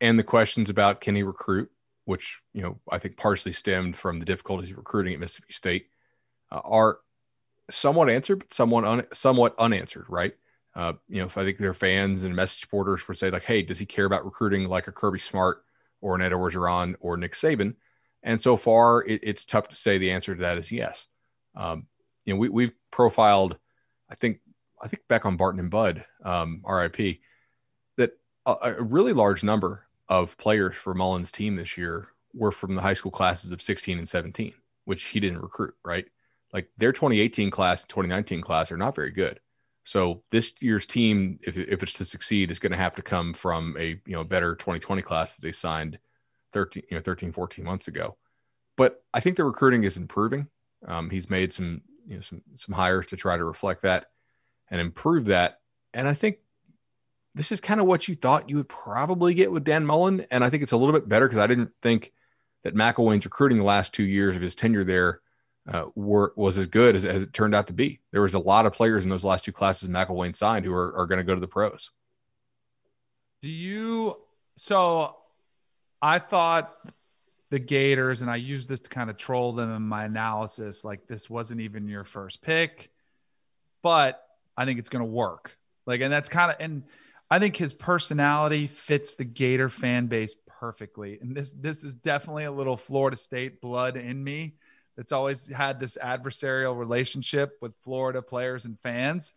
[0.00, 1.70] And the questions about can he recruit,
[2.06, 5.89] which you know I think partially stemmed from the difficulties of recruiting at Mississippi State,
[6.50, 6.98] uh, are
[7.70, 10.34] somewhat answered, but somewhat un, somewhat unanswered, right?
[10.74, 13.62] Uh, you know, if I think their fans and message boarders would say like, "Hey,
[13.62, 15.64] does he care about recruiting like a Kirby Smart
[16.00, 17.74] or an Ed Orgeron or Nick Saban?"
[18.22, 21.06] And so far, it, it's tough to say the answer to that is yes.
[21.54, 21.86] Um,
[22.24, 23.56] you know, we, we've profiled,
[24.08, 24.40] I think,
[24.80, 27.18] I think back on Barton and Bud, um, RIP,
[27.96, 28.12] that
[28.46, 32.82] a, a really large number of players for Mullen's team this year were from the
[32.82, 34.52] high school classes of 16 and 17,
[34.84, 36.06] which he didn't recruit, right?
[36.52, 39.40] Like their 2018 class, 2019 class are not very good.
[39.84, 43.34] So this year's team, if, if it's to succeed, is going to have to come
[43.34, 45.98] from a you know better 2020 class that they signed
[46.52, 48.16] 13, you know, 13, 14 months ago.
[48.76, 50.48] But I think the recruiting is improving.
[50.86, 54.06] Um, he's made some, you know, some some hires to try to reflect that
[54.70, 55.60] and improve that.
[55.92, 56.38] And I think
[57.34, 60.26] this is kind of what you thought you would probably get with Dan Mullen.
[60.30, 62.12] And I think it's a little bit better because I didn't think
[62.64, 65.20] that McElwain's recruiting the last two years of his tenure there
[65.70, 68.00] uh, were was as good as, as, it turned out to be.
[68.12, 70.96] There was a lot of players in those last two classes McElwain signed who are,
[70.96, 71.90] are going to go to the pros.
[73.42, 74.16] Do you?
[74.56, 75.16] So
[76.02, 76.74] I thought
[77.50, 80.84] the Gators, and I used this to kind of troll them in my analysis.
[80.84, 82.90] Like this wasn't even your first pick,
[83.82, 84.22] but
[84.56, 85.56] I think it's going to work.
[85.86, 86.84] Like, and that's kind of, and
[87.30, 91.18] I think his personality fits the Gator fan base perfectly.
[91.20, 94.56] And this, this is definitely a little Florida State blood in me.
[95.00, 99.32] That's always had this adversarial relationship with Florida players and fans.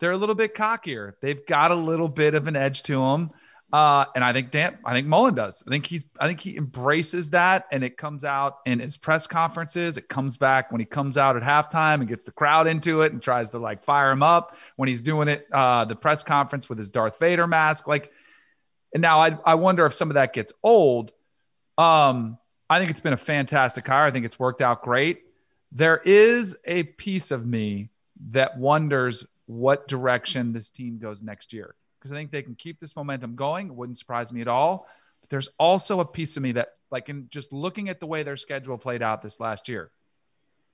[0.00, 1.12] They're a little bit cockier.
[1.20, 3.30] They've got a little bit of an edge to them.
[3.70, 5.62] Uh, and I think Dan, I think Mullen does.
[5.66, 9.26] I think he's, I think he embraces that, and it comes out in his press
[9.26, 9.98] conferences.
[9.98, 13.12] It comes back when he comes out at halftime and gets the crowd into it
[13.12, 15.46] and tries to like fire him up when he's doing it.
[15.52, 18.10] Uh, the press conference with his Darth Vader mask, like.
[18.94, 21.12] And now I, I wonder if some of that gets old.
[21.76, 22.38] Um,
[22.72, 24.06] I think it's been a fantastic hire.
[24.06, 25.24] I think it's worked out great.
[25.72, 27.90] There is a piece of me
[28.30, 32.80] that wonders what direction this team goes next year because I think they can keep
[32.80, 33.68] this momentum going.
[33.68, 34.88] It wouldn't surprise me at all.
[35.20, 38.22] But there's also a piece of me that, like, in just looking at the way
[38.22, 39.90] their schedule played out this last year.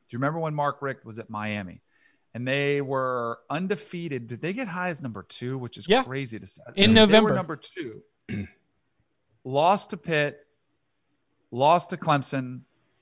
[0.09, 1.83] Do you remember when Mark Richt was at Miami?
[2.33, 4.29] And they were undefeated.
[4.29, 6.05] Did they get high as number two, which is yeah.
[6.05, 6.63] crazy to say?
[6.77, 7.35] In November.
[7.35, 8.03] number two.
[9.45, 10.47] lost to Pitt,
[11.51, 12.61] lost to Clemson,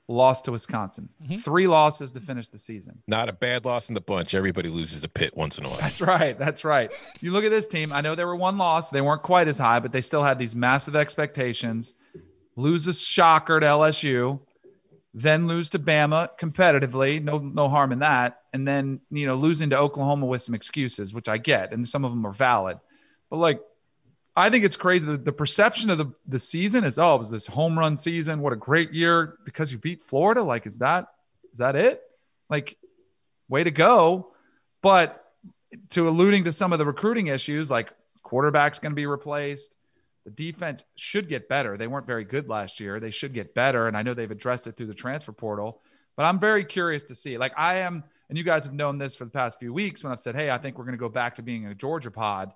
[0.09, 1.09] lost to Wisconsin.
[1.23, 1.37] Mm-hmm.
[1.37, 3.03] Three losses to finish the season.
[3.07, 4.35] Not a bad loss in the bunch.
[4.35, 5.79] Everybody loses a Pitt once in a while.
[5.79, 6.39] That's right.
[6.39, 6.93] That's right.
[7.21, 7.93] You look at this team.
[7.93, 8.91] I know they were one loss.
[8.91, 11.95] They weren't quite as high, but they still had these massive expectations.
[12.57, 14.41] Lose a shocker to LSU,
[15.13, 17.23] then lose to Bama competitively.
[17.23, 18.41] No, no harm in that.
[18.53, 22.05] And then you know losing to Oklahoma with some excuses, which I get, and some
[22.05, 22.79] of them are valid.
[23.29, 23.61] But like
[24.37, 25.07] I think it's crazy.
[25.07, 28.41] The, the perception of the, the season is, oh, it was this home run season.
[28.41, 30.43] What a great year because you beat Florida.
[30.43, 31.07] Like, is that
[31.53, 32.03] is that it?
[32.51, 32.77] Like,
[33.49, 34.33] way to go.
[34.83, 35.25] But
[35.91, 37.91] to alluding to some of the recruiting issues, like
[38.23, 39.75] quarterback's going to be replaced.
[40.27, 41.77] The defense should get better.
[41.79, 43.01] They weren't very good last year.
[43.01, 43.89] They should get better.
[43.89, 45.81] And I know they've addressed it through the transfer portal.
[46.17, 47.39] But I'm very curious to see.
[47.39, 50.13] Like, I am, and you guys have known this for the past few weeks when
[50.13, 52.53] I've said, hey, I think we're going to go back to being a Georgia pod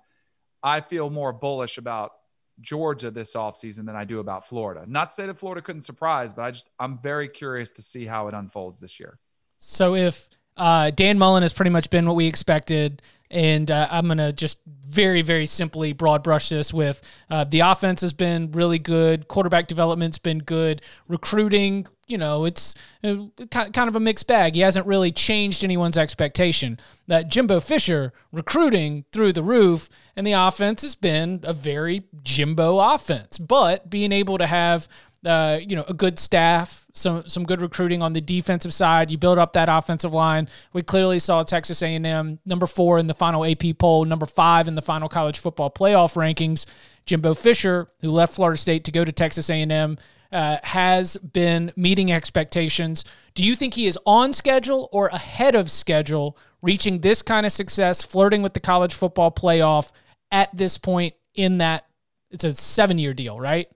[0.63, 2.11] I feel more bullish about
[2.59, 4.83] Georgia this offseason than I do about Florida.
[4.87, 8.05] Not to say that Florida couldn't surprise, but I just I'm very curious to see
[8.05, 9.17] how it unfolds this year.
[9.57, 14.07] So if uh, Dan Mullen has pretty much been what we expected, and uh, I'm
[14.07, 18.79] gonna just very very simply broad brush this with uh, the offense has been really
[18.79, 23.15] good, quarterback development's been good, recruiting you know, it's uh,
[23.49, 24.53] kind of a mixed bag.
[24.53, 26.77] He hasn't really changed anyone's expectation.
[27.07, 32.79] That Jimbo Fisher recruiting through the roof, and the offense has been a very Jimbo
[32.79, 33.39] offense.
[33.39, 34.87] But being able to have
[35.25, 39.11] uh, you know, a good staff, some some good recruiting on the defensive side.
[39.11, 40.49] You build up that offensive line.
[40.73, 44.75] We clearly saw Texas A&M number four in the final AP poll, number five in
[44.75, 46.65] the final college football playoff rankings.
[47.05, 49.97] Jimbo Fisher, who left Florida State to go to Texas A&M,
[50.31, 53.05] uh, has been meeting expectations.
[53.33, 57.51] Do you think he is on schedule or ahead of schedule, reaching this kind of
[57.51, 59.91] success, flirting with the college football playoff
[60.31, 61.85] at this point in that?
[62.31, 63.67] It's a seven year deal, right?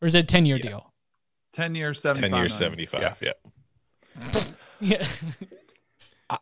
[0.00, 0.70] Or is it a 10 year yeah.
[0.70, 0.91] deal?
[1.52, 2.30] 10 years, 75.
[2.30, 3.18] 10 years, 75.
[3.22, 3.32] Yeah.
[4.20, 4.40] Yeah.
[6.30, 6.36] yeah.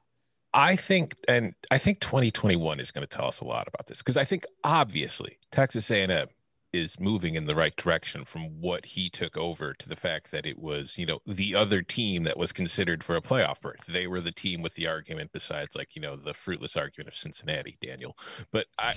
[0.53, 3.99] I think, and I think 2021 is going to tell us a lot about this
[3.99, 6.27] because I think obviously Texas A&M
[6.73, 10.47] is moving in the right direction from what he took over to the fact that
[10.47, 13.87] it was, you know, the other team that was considered for a playoff berth.
[13.89, 17.17] They were the team with the argument besides like, you know, the fruitless argument of
[17.17, 18.17] Cincinnati, Daniel.
[18.53, 18.95] But I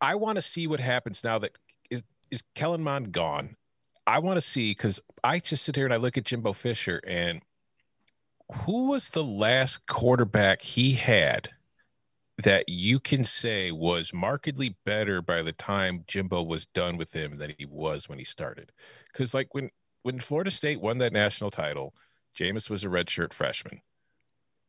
[0.00, 1.52] I want to see what happens now that
[1.90, 3.56] is is Kellen Mond gone.
[4.08, 6.98] I want to see because I just sit here and I look at Jimbo Fisher
[7.06, 7.42] and
[8.64, 11.50] who was the last quarterback he had
[12.42, 17.36] that you can say was markedly better by the time Jimbo was done with him
[17.36, 18.72] than he was when he started.
[19.12, 19.68] Because like when
[20.04, 21.94] when Florida State won that national title,
[22.34, 23.82] Jameis was a redshirt freshman.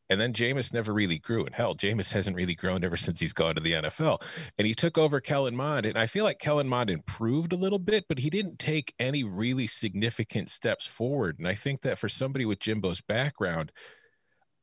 [0.09, 1.45] And then Jameis never really grew.
[1.45, 4.21] And hell, Jameis hasn't really grown ever since he's gone to the NFL.
[4.57, 5.85] And he took over Kellen Mond.
[5.85, 9.23] And I feel like Kellen Mond improved a little bit, but he didn't take any
[9.23, 11.37] really significant steps forward.
[11.37, 13.71] And I think that for somebody with Jimbo's background,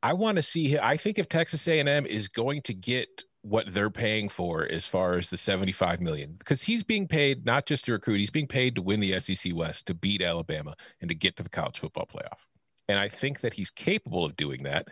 [0.03, 0.69] I want to see.
[0.69, 0.81] Him.
[0.83, 5.17] I think if Texas A&M is going to get what they're paying for as far
[5.17, 8.75] as the 75 million because he's being paid not just to recruit he's being paid
[8.75, 12.09] to win the SEC West to beat Alabama and to get to the college football
[12.13, 12.41] playoff
[12.89, 14.89] and I think that he's capable of doing that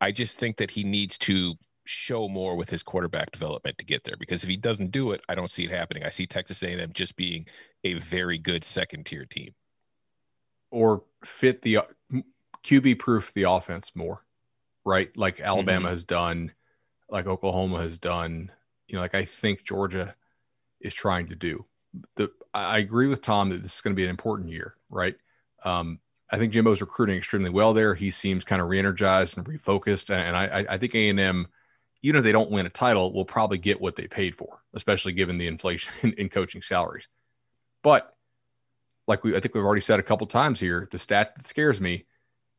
[0.00, 4.04] I just think that he needs to show more with his quarterback development to get
[4.04, 6.62] there because if he doesn't do it I don't see it happening I see Texas
[6.62, 7.46] A&M just being
[7.82, 9.54] a very good second tier team
[10.70, 11.78] or fit the
[12.62, 14.22] QB proof the offense more
[14.88, 15.14] right?
[15.16, 15.90] Like Alabama mm-hmm.
[15.90, 16.52] has done,
[17.10, 18.50] like Oklahoma has done,
[18.88, 20.14] you know, like I think Georgia
[20.80, 21.66] is trying to do.
[22.16, 25.14] The I agree with Tom that this is going to be an important year, right?
[25.62, 27.94] Um, I think Jimbo's recruiting extremely well there.
[27.94, 31.46] He seems kind of re-energized and refocused, and, I, I think A and M,
[32.02, 35.12] even if they don't win a title, will probably get what they paid for, especially
[35.12, 37.08] given the inflation in, in coaching salaries.
[37.82, 38.14] But
[39.06, 41.80] like we, I think we've already said a couple times here, the stat that scares
[41.80, 42.04] me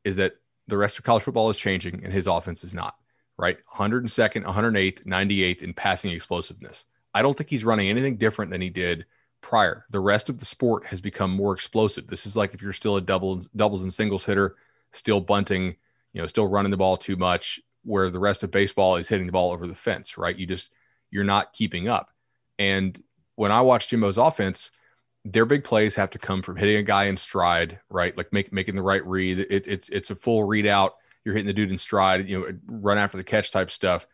[0.03, 0.33] is that
[0.67, 2.95] the rest of college football is changing and his offense is not,
[3.37, 3.57] right?
[3.75, 6.85] 102nd, 108th, 98th in passing explosiveness.
[7.13, 9.05] I don't think he's running anything different than he did
[9.41, 9.85] prior.
[9.89, 12.07] The rest of the sport has become more explosive.
[12.07, 14.55] This is like if you're still a double doubles and singles hitter,
[14.91, 15.75] still bunting,
[16.13, 19.25] you know, still running the ball too much, where the rest of baseball is hitting
[19.25, 20.37] the ball over the fence, right?
[20.37, 20.69] You just
[21.11, 22.11] you're not keeping up.
[22.57, 23.01] And
[23.35, 24.71] when I watch Jimbo's offense,
[25.25, 28.15] their big plays have to come from hitting a guy in stride, right?
[28.17, 29.39] Like make, making the right read.
[29.39, 30.91] It, it's it's a full readout.
[31.23, 34.07] You're hitting the dude in stride, you know, run after the catch type stuff.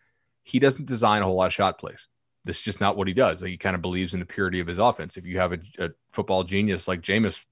[0.44, 2.08] He doesn't design a whole lot of shot plays.
[2.46, 3.42] This is just not what he does.
[3.42, 5.18] Like he kind of believes in the purity of his offense.
[5.18, 7.44] If you have a, a football genius like Jameis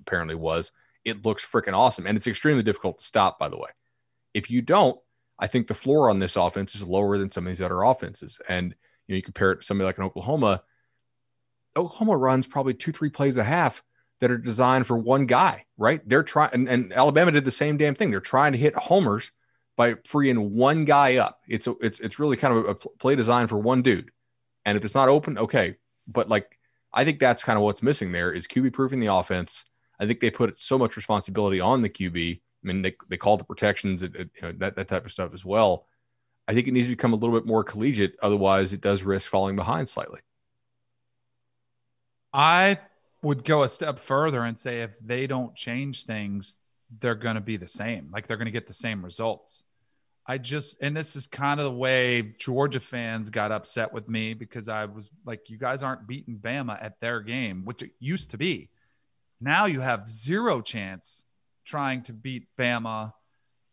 [0.00, 0.72] apparently was,
[1.04, 2.06] it looks freaking awesome.
[2.06, 3.70] And it's extremely difficult to stop, by the way.
[4.34, 4.98] If you don't,
[5.38, 8.40] I think the floor on this offense is lower than some of these other offenses.
[8.48, 8.74] And
[9.06, 10.62] you know, you compare it to somebody like an Oklahoma
[11.76, 13.82] Oklahoma runs probably two, three plays a half
[14.20, 16.06] that are designed for one guy, right?
[16.08, 18.10] They're trying, and, and, Alabama did the same damn thing.
[18.10, 19.32] They're trying to hit homers
[19.76, 21.40] by freeing one guy up.
[21.48, 24.10] It's a, it's it's really kind of a play design for one dude.
[24.64, 25.76] And if it's not open, okay.
[26.06, 26.58] But like,
[26.92, 29.64] I think that's kind of what's missing there is QB proofing the offense.
[29.98, 32.36] I think they put so much responsibility on the QB.
[32.36, 35.44] I mean, they, they call the protections, you know, that, that type of stuff as
[35.44, 35.86] well.
[36.46, 38.16] I think it needs to become a little bit more collegiate.
[38.22, 40.20] Otherwise, it does risk falling behind slightly.
[42.32, 42.78] I
[43.22, 46.56] would go a step further and say if they don't change things,
[47.00, 48.10] they're going to be the same.
[48.12, 49.62] Like they're going to get the same results.
[50.26, 54.34] I just, and this is kind of the way Georgia fans got upset with me
[54.34, 58.30] because I was like, you guys aren't beating Bama at their game, which it used
[58.30, 58.70] to be.
[59.40, 61.24] Now you have zero chance
[61.64, 63.12] trying to beat Bama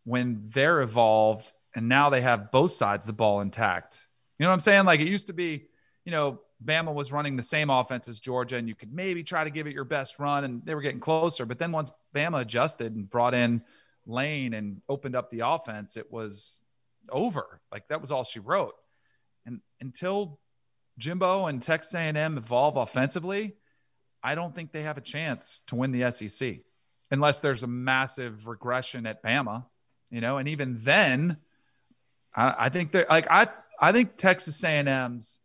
[0.06, 4.08] when they're evolved and now they have both sides of the ball intact.
[4.40, 4.86] You know what I'm saying?
[4.86, 5.68] Like it used to be,
[6.06, 9.44] you know, Bama was running the same offense as Georgia, and you could maybe try
[9.44, 11.46] to give it your best run, and they were getting closer.
[11.46, 13.62] But then once Bama adjusted and brought in
[14.10, 16.64] Lane and opened up the offense, it was
[17.10, 17.62] over.
[17.72, 18.76] Like that was all she wrote.
[19.46, 20.40] And until
[20.98, 23.56] Jimbo and Texas A&M evolve offensively,
[24.22, 26.60] I don't think they have a chance to win the SEC
[27.12, 29.66] unless there's a massive regression at Bama,
[30.12, 30.38] you know.
[30.38, 31.38] And even then,
[32.36, 33.48] I, I think they're like I
[33.80, 35.40] I think Texas A&M's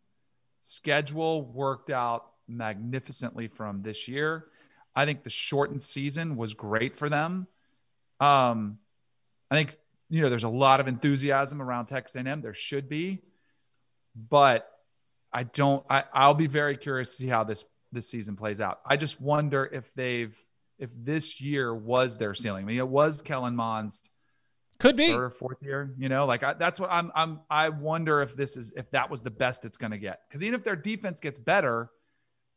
[0.61, 4.47] schedule worked out magnificently from this year.
[4.95, 7.47] I think the shortened season was great for them.
[8.19, 8.79] Um,
[9.49, 9.75] I think
[10.09, 12.41] you know there's a lot of enthusiasm around Texas A&M.
[12.41, 13.21] There should be,
[14.15, 14.69] but
[15.31, 15.85] I don't.
[15.89, 18.79] I, I'll be very curious to see how this this season plays out.
[18.85, 20.37] I just wonder if they've
[20.77, 22.65] if this year was their ceiling.
[22.65, 24.09] I mean, it was Kellen Mond's
[24.77, 27.11] could be third or fourth year, you know, like I, that's what I'm.
[27.15, 27.39] I'm.
[27.49, 30.19] I wonder if this is if that was the best it's going to get.
[30.27, 31.89] Because even if their defense gets better,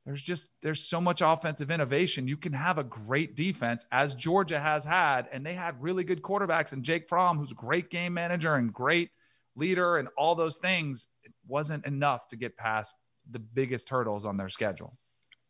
[0.09, 2.27] there's just there's so much offensive innovation.
[2.27, 6.23] You can have a great defense as Georgia has had, and they had really good
[6.23, 9.11] quarterbacks and Jake Fromm, who's a great game manager and great
[9.55, 11.09] leader, and all those things.
[11.25, 12.97] It wasn't enough to get past
[13.31, 14.97] the biggest hurdles on their schedule.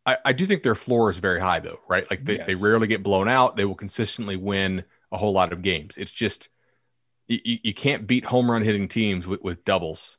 [0.04, 2.10] I, I do think their floor is very high, though, right?
[2.10, 2.46] Like they, yes.
[2.48, 3.54] they rarely get blown out.
[3.54, 4.82] They will consistently win
[5.12, 5.96] a whole lot of games.
[5.96, 6.48] It's just
[7.28, 10.18] you, you can't beat home run hitting teams with, with doubles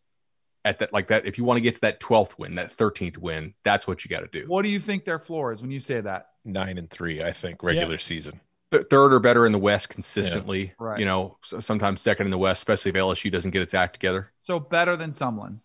[0.65, 1.25] at that like that.
[1.25, 4.09] If you want to get to that 12th win, that 13th win, that's what you
[4.09, 4.45] got to do.
[4.47, 6.27] What do you think their floor is when you say that?
[6.45, 7.97] Nine and three, I think, regular yeah.
[7.99, 8.39] season.
[8.71, 10.73] th- third or better in the West consistently.
[10.79, 10.99] Right.
[10.99, 13.93] You know, so sometimes second in the West, especially if LSU doesn't get its act
[13.93, 14.31] together.
[14.41, 15.59] So better than Sumlin.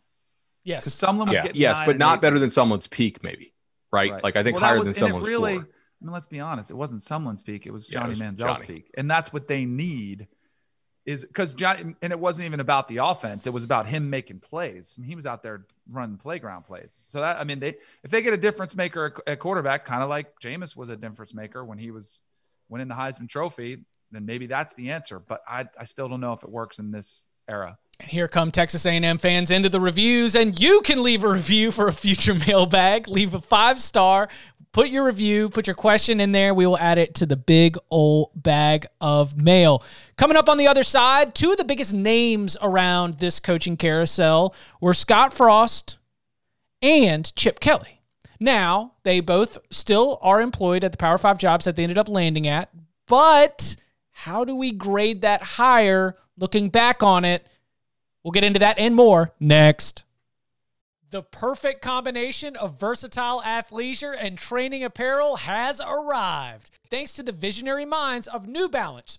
[0.64, 0.84] Yes.
[0.84, 1.42] Because Sumlin was Yeah.
[1.42, 2.20] getting Yes, but not eight.
[2.22, 3.53] better than Sumlin's peak, maybe.
[3.92, 4.11] Right?
[4.12, 4.24] Right.
[4.24, 5.68] Like I think Well, higher was- than and it Sumlin's really, floor.
[6.03, 6.70] I mean, let's be honest.
[6.70, 7.66] It wasn't Sumlin's peak.
[7.66, 8.66] It was Yeah, it Johnny was Manziel's Johnny.
[8.66, 10.26] peak, and that's what they need.
[11.07, 13.46] Is because Johnny, and it wasn't even about the offense.
[13.46, 14.94] It was about him making plays.
[14.96, 17.05] I mean, he was out there running playground plays.
[17.09, 20.09] So that I mean, they if they get a difference maker at- quarterback, kind of
[20.09, 22.20] like Jameis was a difference maker when he was
[22.70, 25.18] winning the Heisman Trophy, then maybe that's the answer.
[25.18, 27.78] But I, I still don't know if it works in this era.
[28.01, 31.70] And here come Texas A&M fans into the reviews, and you can leave a review
[31.70, 33.09] for a future mailbag.
[33.09, 34.28] Leave a five star.
[34.72, 36.53] Put your review, put your question in there.
[36.53, 39.84] We will add it to the big old bag of mail.
[40.16, 44.53] Coming up on the other side, two of the biggest names around this coaching carousel
[44.80, 45.99] were Scott Frost
[46.82, 48.01] and Chip Kelly.
[48.40, 52.09] Now, they both still are employed at the Power Five jobs that they ended up
[52.09, 52.70] landing at,
[53.07, 53.76] but
[54.11, 57.47] how do we grade that higher looking back on it?
[58.25, 60.05] We'll get into that and more next.
[61.11, 66.70] The perfect combination of versatile athleisure and training apparel has arrived.
[66.91, 69.18] Thanks to the visionary minds of New Balance,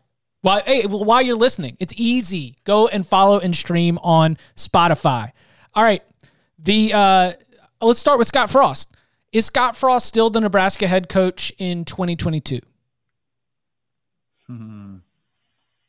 [0.41, 2.55] While, hey, while you're listening, it's easy.
[2.63, 5.31] Go and follow and stream on Spotify.
[5.75, 6.01] All right.
[6.57, 7.33] The uh,
[7.81, 8.95] let's start with Scott Frost.
[9.31, 12.59] Is Scott Frost still the Nebraska head coach in 2022?
[14.47, 14.95] Hmm.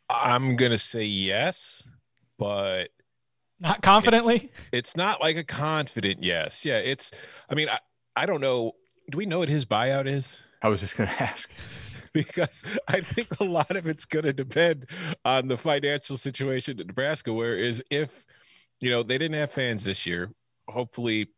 [0.09, 1.87] I'm gonna say yes,
[2.39, 2.91] but
[3.59, 4.51] Not confidently.
[4.73, 6.65] it's not like a confident yes.
[6.65, 7.11] Yeah, it's.
[7.49, 7.79] I mean, I,
[8.15, 8.73] I don't know.
[9.11, 10.39] Do we know what his buyout is?
[10.61, 11.51] I was just going to ask.
[12.15, 14.87] because I think a lot of it's going to depend
[15.25, 17.33] on the financial situation in Nebraska.
[17.33, 18.27] Whereas if
[18.81, 20.31] you know they didn't have fans this year,
[20.69, 21.29] hopefully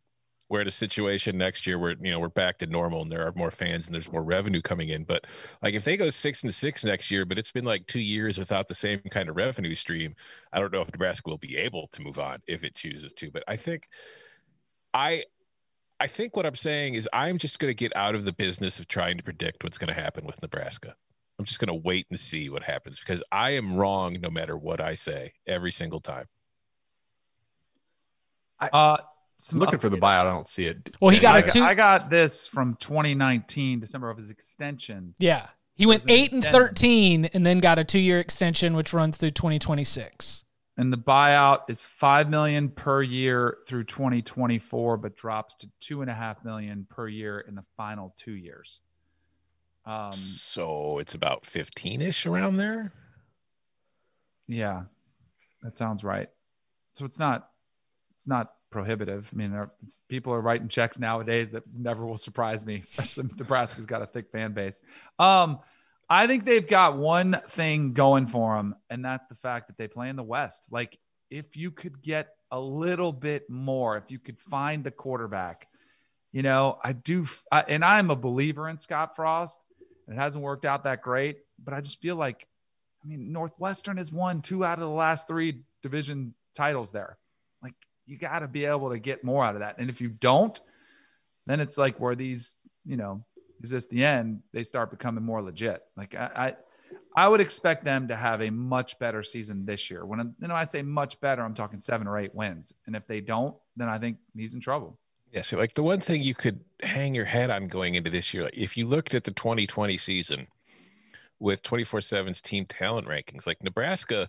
[0.50, 3.26] we're at a situation next year where you know we're back to normal and there
[3.26, 5.04] are more fans and there's more revenue coming in.
[5.04, 5.26] But
[5.62, 8.38] like if they go six and six next year, but it's been like two years
[8.38, 10.14] without the same kind of revenue stream,
[10.52, 13.30] I don't know if Nebraska will be able to move on if it chooses to.
[13.30, 13.88] But I think
[14.92, 15.24] I
[16.00, 18.80] I think what I'm saying is I'm just going to get out of the business
[18.80, 20.96] of trying to predict what's going to happen with Nebraska.
[21.38, 24.56] I'm just going to wait and see what happens because I am wrong no matter
[24.56, 26.26] what I say every single time.
[28.60, 28.96] Uh,
[29.38, 30.26] some I'm looking for the buyout.
[30.26, 30.96] I don't see it.
[31.00, 31.62] Well, he got I a got, two.
[31.62, 35.14] I got this from 2019, December of his extension.
[35.18, 35.48] yeah.
[35.76, 39.32] He went eight and 13 and then got a two year extension, which runs through
[39.32, 40.43] 2026.
[40.76, 46.10] And the buyout is five million per year through 2024, but drops to two and
[46.10, 48.80] a half million per year in the final two years.
[49.86, 52.92] Um, So it's about 15 ish around there.
[54.48, 54.82] yeah,
[55.62, 56.28] that sounds right.
[56.94, 57.50] So it's not,
[58.16, 59.30] it's not prohibitive.
[59.32, 63.28] I mean, there, it's- people are writing checks nowadays that never will surprise me, especially
[63.38, 64.82] Nebraska's got a thick fan base.
[65.18, 65.60] Um,
[66.08, 69.88] I think they've got one thing going for them, and that's the fact that they
[69.88, 70.68] play in the West.
[70.70, 70.98] Like,
[71.30, 75.66] if you could get a little bit more, if you could find the quarterback,
[76.32, 79.60] you know, I do, I, and I'm a believer in Scott Frost.
[80.08, 82.46] It hasn't worked out that great, but I just feel like,
[83.02, 87.18] I mean, Northwestern has won two out of the last three division titles there.
[87.62, 87.74] Like,
[88.06, 89.78] you got to be able to get more out of that.
[89.78, 90.58] And if you don't,
[91.46, 93.24] then it's like where these, you know,
[93.64, 94.40] is this the end?
[94.52, 95.82] They start becoming more legit.
[95.96, 96.54] Like I,
[97.16, 100.04] I, I would expect them to have a much better season this year.
[100.04, 102.74] When you know I say much better, I'm talking seven or eight wins.
[102.86, 104.98] And if they don't, then I think he's in trouble.
[105.32, 105.42] Yeah.
[105.42, 108.44] So, like, the one thing you could hang your head on going into this year,
[108.44, 110.46] like, if you looked at the 2020 season
[111.40, 114.28] with 24 7's team talent rankings, like Nebraska,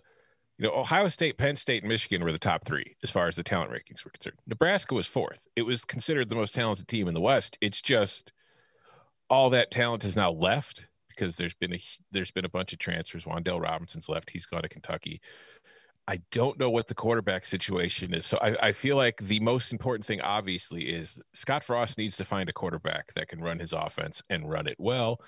[0.58, 3.36] you know, Ohio State, Penn State, and Michigan were the top three as far as
[3.36, 4.38] the talent rankings were concerned.
[4.46, 5.46] Nebraska was fourth.
[5.54, 7.58] It was considered the most talented team in the West.
[7.60, 8.32] It's just
[9.28, 11.80] all that talent is now left because there's been a
[12.12, 13.24] there's been a bunch of transfers.
[13.24, 15.20] Wan'Dale Robinson's left; he's gone to Kentucky.
[16.08, 18.26] I don't know what the quarterback situation is.
[18.26, 22.24] So I, I, feel like the most important thing, obviously, is Scott Frost needs to
[22.24, 25.20] find a quarterback that can run his offense and run it well.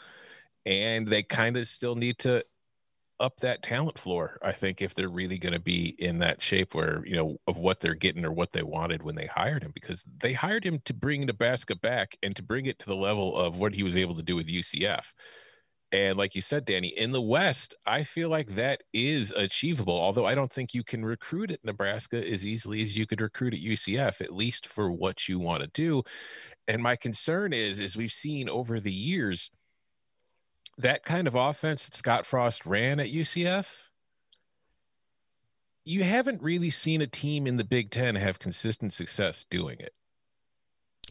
[0.66, 2.44] And they kind of still need to
[3.20, 6.74] up that talent floor, I think, if they're really going to be in that shape
[6.74, 9.72] where, you know, of what they're getting or what they wanted when they hired him,
[9.74, 13.36] because they hired him to bring Nebraska back and to bring it to the level
[13.36, 15.12] of what he was able to do with UCF.
[15.90, 19.98] And like you said, Danny, in the West, I feel like that is achievable.
[19.98, 23.54] Although I don't think you can recruit at Nebraska as easily as you could recruit
[23.54, 26.02] at UCF, at least for what you want to do.
[26.66, 29.50] And my concern is, as we've seen over the years,
[30.78, 33.88] that kind of offense that Scott Frost ran at UCF,
[35.84, 39.92] you haven't really seen a team in the Big Ten have consistent success doing it.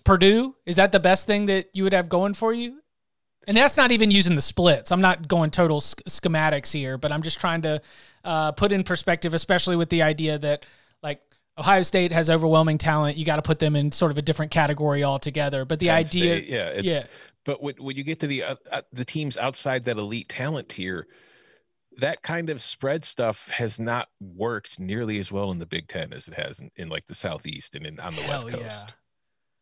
[0.03, 2.82] Purdue, is that the best thing that you would have going for you?
[3.47, 4.91] And that's not even using the splits.
[4.91, 7.82] I'm not going total sch- schematics here, but I'm just trying to
[8.24, 10.65] uh, put in perspective, especially with the idea that
[11.01, 11.22] like
[11.57, 13.18] Ohio State has overwhelming talent.
[13.18, 15.65] You got to put them in sort of a different category altogether.
[15.65, 17.03] But the Penn idea, State, yeah, yeah.
[17.48, 20.68] But when, when you get to the uh, uh, the teams outside that elite talent
[20.68, 21.08] tier,
[21.98, 26.12] that kind of spread stuff has not worked nearly as well in the Big Ten
[26.12, 28.95] as it has in, in like the Southeast and in, on the Hell West Coast.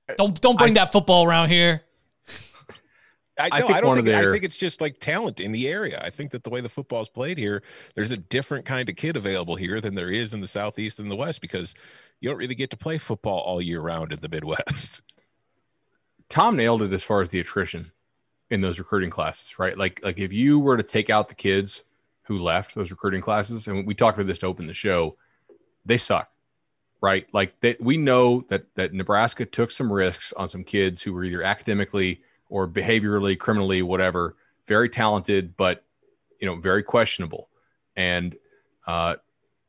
[0.10, 0.16] Yeah.
[0.18, 1.84] Don't don't bring I, that football around here.
[3.38, 4.30] I, no, I, think I don't think their...
[4.30, 6.02] I think it's just like talent in the area.
[6.04, 7.62] I think that the way the football is played here,
[7.94, 11.12] there's a different kind of kid available here than there is in the southeast and
[11.12, 11.76] the west because
[12.20, 15.02] you don't really get to play football all year round in the Midwest.
[16.30, 17.91] Tom nailed it as far as the attrition
[18.49, 19.78] in those recruiting classes, right?
[19.78, 21.84] Like like if you were to take out the kids
[22.23, 25.17] who left those recruiting classes, and we talked about this to open the show,
[25.86, 26.30] they suck,
[27.01, 27.28] right?
[27.34, 31.23] Like they, we know that that Nebraska took some risks on some kids who were
[31.23, 34.36] either academically or behaviorally, criminally, whatever,
[34.67, 35.84] very talented, but
[36.39, 37.49] you know, very questionable.
[37.95, 38.36] And
[38.86, 39.15] uh,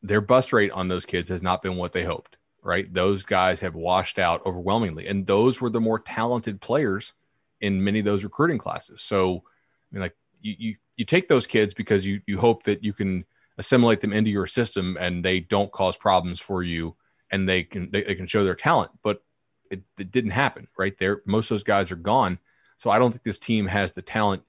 [0.03, 2.36] their bust rate on those kids has not been what they hoped,
[2.67, 2.93] right?
[2.93, 5.07] Those guys have washed out overwhelmingly.
[5.07, 7.15] And those were the more talented players
[7.61, 9.01] in many of those recruiting classes.
[9.01, 12.83] So, I mean, like you, you, you take those kids because you, you hope that
[12.83, 13.25] you can
[13.57, 16.97] assimilate them into your system and they don't cause problems for you
[17.31, 19.23] and they can, they, they can show their talent, but
[19.71, 21.23] it, it didn't happen right there.
[21.25, 22.39] Most of those guys are gone.
[22.77, 24.43] So I don't think this team has the talent.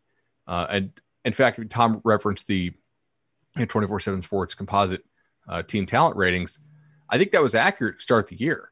[0.48, 0.92] Uh, and
[1.24, 2.74] in fact, Tom referenced the
[3.58, 5.04] 24 7 sports composite
[5.48, 6.60] uh, team talent ratings.
[7.10, 8.72] I think that was accurate to start the year.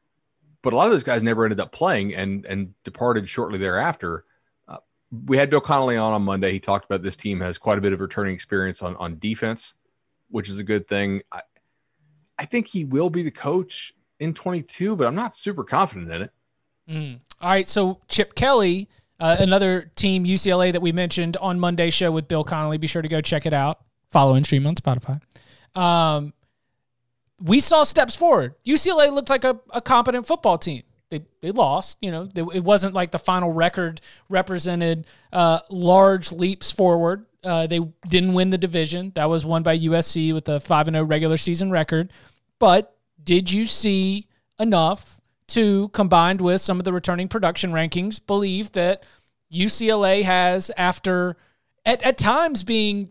[0.62, 4.24] But a lot of those guys never ended up playing and, and departed shortly thereafter.
[4.66, 4.78] Uh,
[5.26, 6.52] we had Bill Connelly on on Monday.
[6.52, 9.74] He talked about this team has quite a bit of returning experience on, on defense,
[10.28, 11.22] which is a good thing.
[11.30, 11.42] I,
[12.38, 16.22] I think he will be the coach in 22, but I'm not super confident in
[16.22, 16.32] it.
[16.90, 17.20] Mm.
[17.40, 17.68] All right.
[17.68, 22.44] So Chip Kelly uh, another team, UCLA, that we mentioned on Monday show with Bill
[22.44, 22.78] Connelly.
[22.78, 23.80] Be sure to go check it out.
[24.10, 25.20] Follow and stream on Spotify.
[25.74, 26.34] Um,
[27.42, 28.54] we saw steps forward.
[28.64, 30.82] UCLA looked like a, a competent football team.
[31.10, 36.32] They, they lost, you know, they, it wasn't like the final record represented uh, large
[36.32, 37.26] leaps forward.
[37.44, 37.78] Uh, they
[38.08, 39.12] didn't win the division.
[39.14, 42.12] That was won by USC with a 5 0 regular season record.
[42.58, 44.26] But did you see
[44.58, 49.04] enough to combined with some of the returning production rankings believe that
[49.52, 51.36] UCLA has after
[51.84, 53.10] at, at times being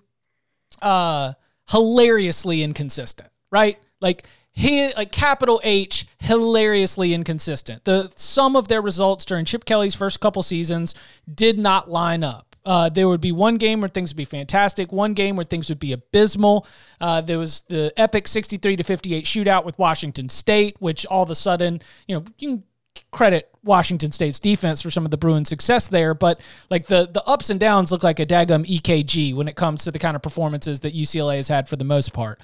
[0.82, 1.32] uh
[1.70, 3.80] hilariously inconsistent, right?
[4.06, 7.84] Like he like capital H hilariously inconsistent.
[7.86, 10.94] The some of their results during Chip Kelly's first couple seasons
[11.34, 12.56] did not line up.
[12.64, 15.70] Uh, there would be one game where things would be fantastic, one game where things
[15.70, 16.68] would be abysmal.
[17.02, 21.30] Uh, there was the epic 63 to 58 shootout with Washington State, which all of
[21.32, 22.64] a sudden, you know, you can
[23.12, 26.40] credit Washington State's defense for some of the Bruins' success there, but
[26.70, 29.92] like the the ups and downs look like a daggum EKG when it comes to
[29.92, 32.40] the kind of performances that UCLA has had for the most part.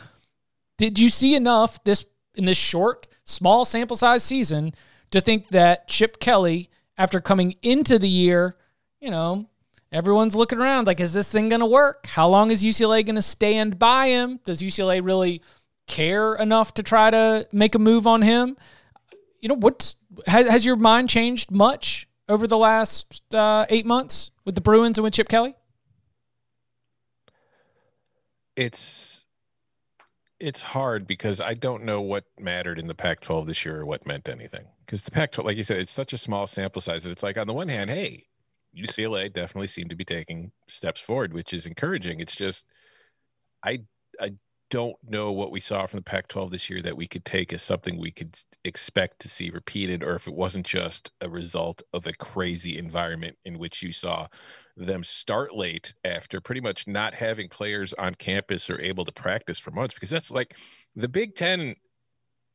[0.82, 4.73] Did you see enough this in this short, small sample size season
[5.11, 8.55] to think that Chip Kelly, after coming into the year,
[8.99, 9.47] you know,
[9.91, 12.07] everyone's looking around like, is this thing going to work?
[12.07, 14.39] How long is UCLA going to stand by him?
[14.43, 15.43] Does UCLA really
[15.86, 18.57] care enough to try to make a move on him?
[19.39, 24.32] You know, what's has, has your mind changed much over the last uh, eight months
[24.45, 25.53] with the Bruins and with Chip Kelly?
[28.55, 29.20] It's
[30.42, 34.08] it's hard because I don't know what mattered in the Pac-12 this year or what
[34.08, 34.66] meant anything.
[34.86, 37.06] Because the Pac-12, like you said, it's such a small sample size.
[37.06, 38.26] It's like on the one hand, hey,
[38.78, 42.20] UCLA definitely seemed to be taking steps forward, which is encouraging.
[42.20, 42.66] It's just
[43.64, 43.84] I
[44.20, 44.34] I
[44.70, 47.62] don't know what we saw from the Pac-12 this year that we could take as
[47.62, 52.08] something we could expect to see repeated, or if it wasn't just a result of
[52.08, 54.28] a crazy environment in which you saw
[54.86, 59.59] them start late after pretty much not having players on campus or able to practice
[59.59, 60.57] for months because that's like
[60.95, 61.75] the Big Ten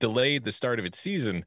[0.01, 1.45] delayed the start of its season,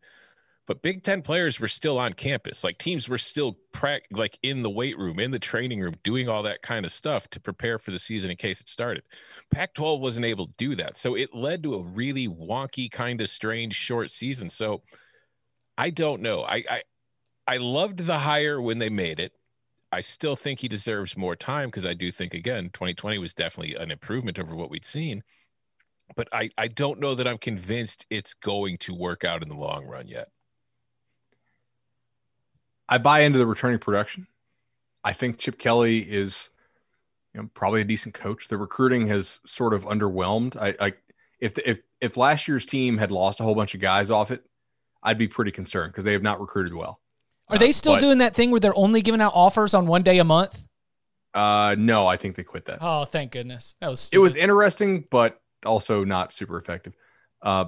[0.67, 2.63] but Big Ten players were still on campus.
[2.63, 6.27] Like teams were still pra- like in the weight room, in the training room, doing
[6.27, 9.03] all that kind of stuff to prepare for the season in case it started.
[9.51, 10.97] Pac 12 wasn't able to do that.
[10.97, 14.49] So it led to a really wonky, kind of strange short season.
[14.49, 14.83] So
[15.77, 16.43] I don't know.
[16.43, 16.81] I, I,
[17.47, 19.31] I loved the hire when they made it.
[19.91, 23.75] I still think he deserves more time because I do think again 2020 was definitely
[23.75, 25.23] an improvement over what we'd seen.
[26.15, 29.55] But I, I don't know that I'm convinced it's going to work out in the
[29.55, 30.29] long run yet.
[32.87, 34.27] I buy into the returning production.
[35.03, 36.49] I think Chip Kelly is
[37.33, 38.47] you know, probably a decent coach.
[38.47, 40.57] The recruiting has sort of underwhelmed.
[40.57, 40.93] I, I
[41.39, 44.43] if if if last year's team had lost a whole bunch of guys off it,
[45.03, 46.99] I'd be pretty concerned because they have not recruited well.
[47.49, 50.01] Are they still but- doing that thing where they're only giving out offers on one
[50.01, 50.63] day a month?
[51.33, 52.79] Uh, no, I think they quit that.
[52.81, 53.75] Oh, thank goodness.
[53.81, 56.93] That was it was interesting, but also not super effective.
[57.41, 57.65] Uh,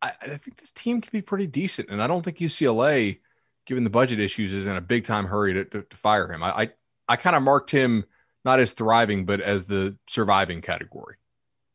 [0.00, 3.18] I, I think this team can be pretty decent, and I don't think UCLA,
[3.66, 6.42] given the budget issues, is in a big time hurry to, to, to fire him.
[6.42, 6.70] I I,
[7.08, 8.04] I kind of marked him
[8.44, 11.16] not as thriving, but as the surviving category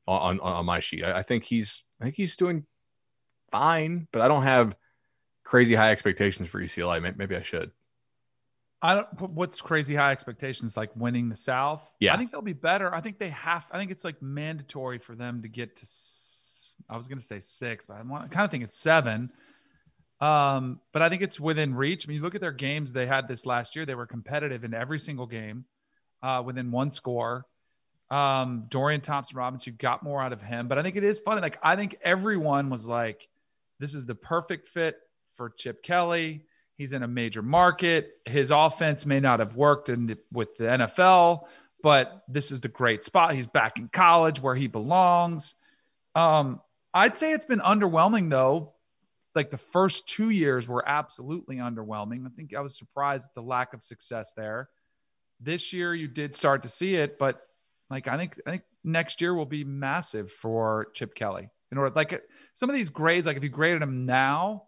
[0.08, 1.04] on on, on my sheet.
[1.04, 2.66] I, I think he's I think he's doing
[3.52, 4.74] fine, but I don't have
[5.44, 7.02] crazy high expectations for UCLA.
[7.02, 7.72] May- Maybe I should.
[8.82, 9.22] I don't.
[9.32, 11.88] What's crazy high expectations like winning the South?
[12.00, 12.14] Yeah.
[12.14, 12.94] I think they'll be better.
[12.94, 13.66] I think they have.
[13.72, 15.86] I think it's like mandatory for them to get to.
[16.90, 19.32] I was going to say six, but I, want, I kind of think it's seven.
[20.20, 22.08] Um, but I think it's within reach.
[22.08, 24.64] I mean, you look at their games they had this last year; they were competitive
[24.64, 25.66] in every single game,
[26.24, 27.46] uh, within one score.
[28.10, 31.20] Um, Dorian Thompson Robinson, you got more out of him, but I think it is
[31.20, 31.42] funny.
[31.42, 33.28] Like I think everyone was like,
[33.80, 34.98] "This is the perfect fit
[35.42, 36.46] for Chip Kelly."
[36.78, 38.12] He's in a major market.
[38.26, 41.48] His offense may not have worked in the, with the NFL,
[41.82, 43.34] but this is the great spot.
[43.34, 45.56] He's back in college where he belongs.
[46.14, 46.62] Um,
[46.94, 48.74] I'd say it's been underwhelming though.
[49.34, 52.26] Like the first two years were absolutely underwhelming.
[52.28, 54.70] I think I was surprised at the lack of success there.
[55.40, 57.42] This year you did start to see it, but
[57.90, 61.50] like I think I think next year will be massive for Chip Kelly.
[61.72, 62.24] In order like
[62.54, 64.64] some of these grades, like if you graded him now,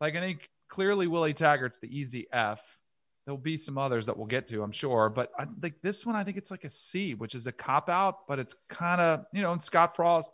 [0.00, 2.78] like I think clearly Willie Taggart's the easy F.
[3.24, 5.08] There'll be some others that we'll get to, I'm sure.
[5.08, 7.88] But I think this one, I think it's like a C, which is a cop
[7.88, 10.30] out, but it's kind of, you know, and Scott Frost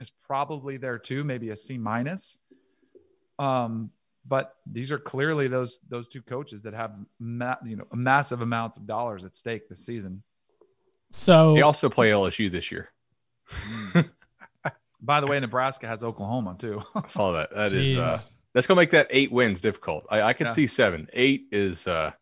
[0.00, 2.38] is probably there too, maybe a C minus.
[3.38, 3.90] Um,
[4.26, 8.76] but these are clearly those those two coaches that have ma- you know massive amounts
[8.76, 10.22] of dollars at stake this season.
[11.10, 12.90] so They also play LSU this year.
[15.00, 16.82] By the way, Nebraska has Oklahoma too.
[16.94, 17.54] I saw that.
[17.54, 18.30] That is uh, Jeez.
[18.54, 20.06] That's gonna make that eight wins difficult.
[20.10, 20.52] I, I can Yeah.
[20.52, 21.08] see seven.
[21.12, 22.12] Eight is uh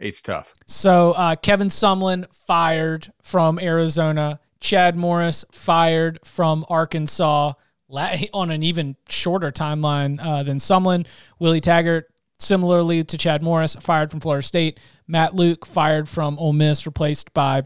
[0.00, 0.52] eight's tough.
[0.66, 4.40] So uh, Kevin Sumlin fired from Arizona.
[4.60, 7.52] Chad Morris fired from Arkansas
[7.88, 11.06] la- on an even shorter timeline uh, than Sumlin.
[11.38, 12.06] Willie Taggart,
[12.38, 14.80] similarly to Chad Morris, fired from Florida State.
[15.06, 17.62] Matt Luke fired from Ole Miss, replaced by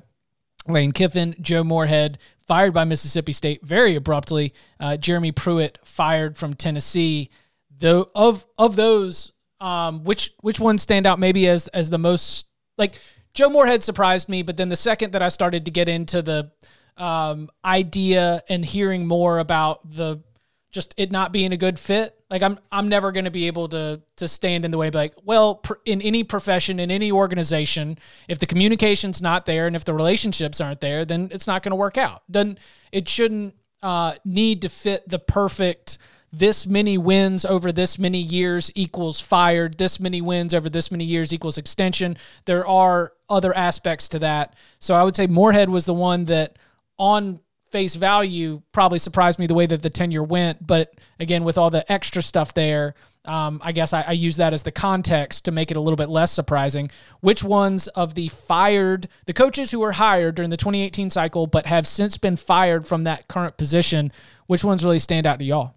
[0.66, 1.34] Lane Kiffin.
[1.40, 4.52] Joe Moorhead fired by Mississippi State very abruptly.
[4.80, 7.30] Uh, Jeremy Pruitt fired from Tennessee.
[7.78, 12.46] Though of of those, um, which which ones stand out maybe as as the most
[12.76, 13.00] like
[13.34, 16.50] Joe Moorhead surprised me, but then the second that I started to get into the
[16.96, 20.22] um, idea and hearing more about the
[20.70, 23.68] just it not being a good fit, like I'm I'm never going to be able
[23.68, 24.90] to to stand in the way.
[24.90, 27.98] Like, well, pr- in any profession, in any organization,
[28.28, 31.70] if the communication's not there and if the relationships aren't there, then it's not going
[31.70, 32.22] to work out.
[32.28, 32.58] Then
[32.92, 35.98] it shouldn't uh, need to fit the perfect
[36.32, 39.78] this many wins over this many years equals fired.
[39.78, 42.16] This many wins over this many years equals extension.
[42.44, 44.54] There are other aspects to that.
[44.78, 46.58] So I would say Moorhead was the one that,
[46.98, 50.66] on face value, probably surprised me the way that the tenure went.
[50.66, 54.54] But again, with all the extra stuff there, um, I guess I, I use that
[54.54, 56.90] as the context to make it a little bit less surprising.
[57.20, 61.66] Which ones of the fired, the coaches who were hired during the 2018 cycle but
[61.66, 64.12] have since been fired from that current position,
[64.46, 65.74] which ones really stand out to y'all?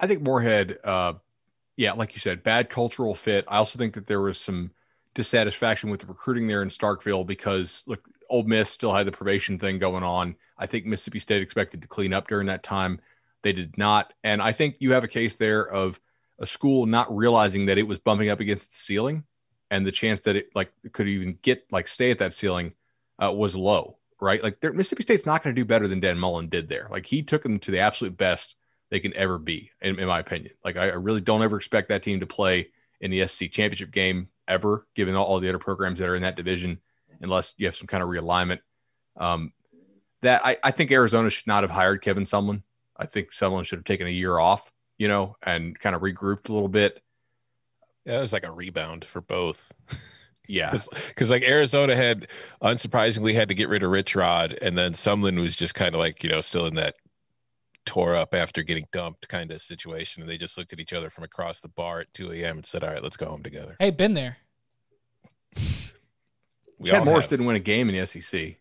[0.00, 1.14] I think Moorhead, uh,
[1.76, 3.44] yeah, like you said, bad cultural fit.
[3.48, 4.72] I also think that there was some
[5.14, 9.58] dissatisfaction with the recruiting there in Starkville because look, Ole Miss still had the probation
[9.58, 10.36] thing going on.
[10.58, 13.00] I think Mississippi State expected to clean up during that time.
[13.42, 14.12] They did not.
[14.24, 16.00] And I think you have a case there of
[16.38, 19.24] a school not realizing that it was bumping up against the ceiling
[19.70, 22.72] and the chance that it like could even get like stay at that ceiling
[23.22, 24.42] uh, was low, right?
[24.42, 26.88] Like Mississippi State's not going to do better than Dan Mullen did there.
[26.90, 28.56] Like he took them to the absolute best
[28.90, 30.52] they can ever be, in, in my opinion.
[30.64, 32.70] Like I, I really don't ever expect that team to play
[33.00, 34.28] in the SC championship game.
[34.46, 36.80] ever, given all, all the other programs that are in that division,
[37.20, 38.60] unless you have some kind of realignment.
[39.16, 39.52] Um,
[40.22, 42.62] that I, I think Arizona should not have hired Kevin Sumlin.
[42.96, 46.48] I think Sumlin should have taken a year off, you know, and kind of regrouped
[46.48, 47.00] a little bit.
[48.04, 49.72] Yeah, it was like a rebound for both.
[50.50, 50.74] Yeah,
[51.08, 52.26] because like Arizona had
[52.62, 55.98] unsurprisingly had to get rid of Rich Rod, and then Sumlin was just kind of
[55.98, 56.94] like you know still in that
[57.88, 61.08] tore up after getting dumped kind of situation, and they just looked at each other
[61.08, 62.56] from across the bar at 2 a.m.
[62.56, 64.36] and said, "All right, let's go home together." Hey, been there.
[66.78, 67.30] We Chad Morris have.
[67.30, 68.56] didn't win a game in the SEC.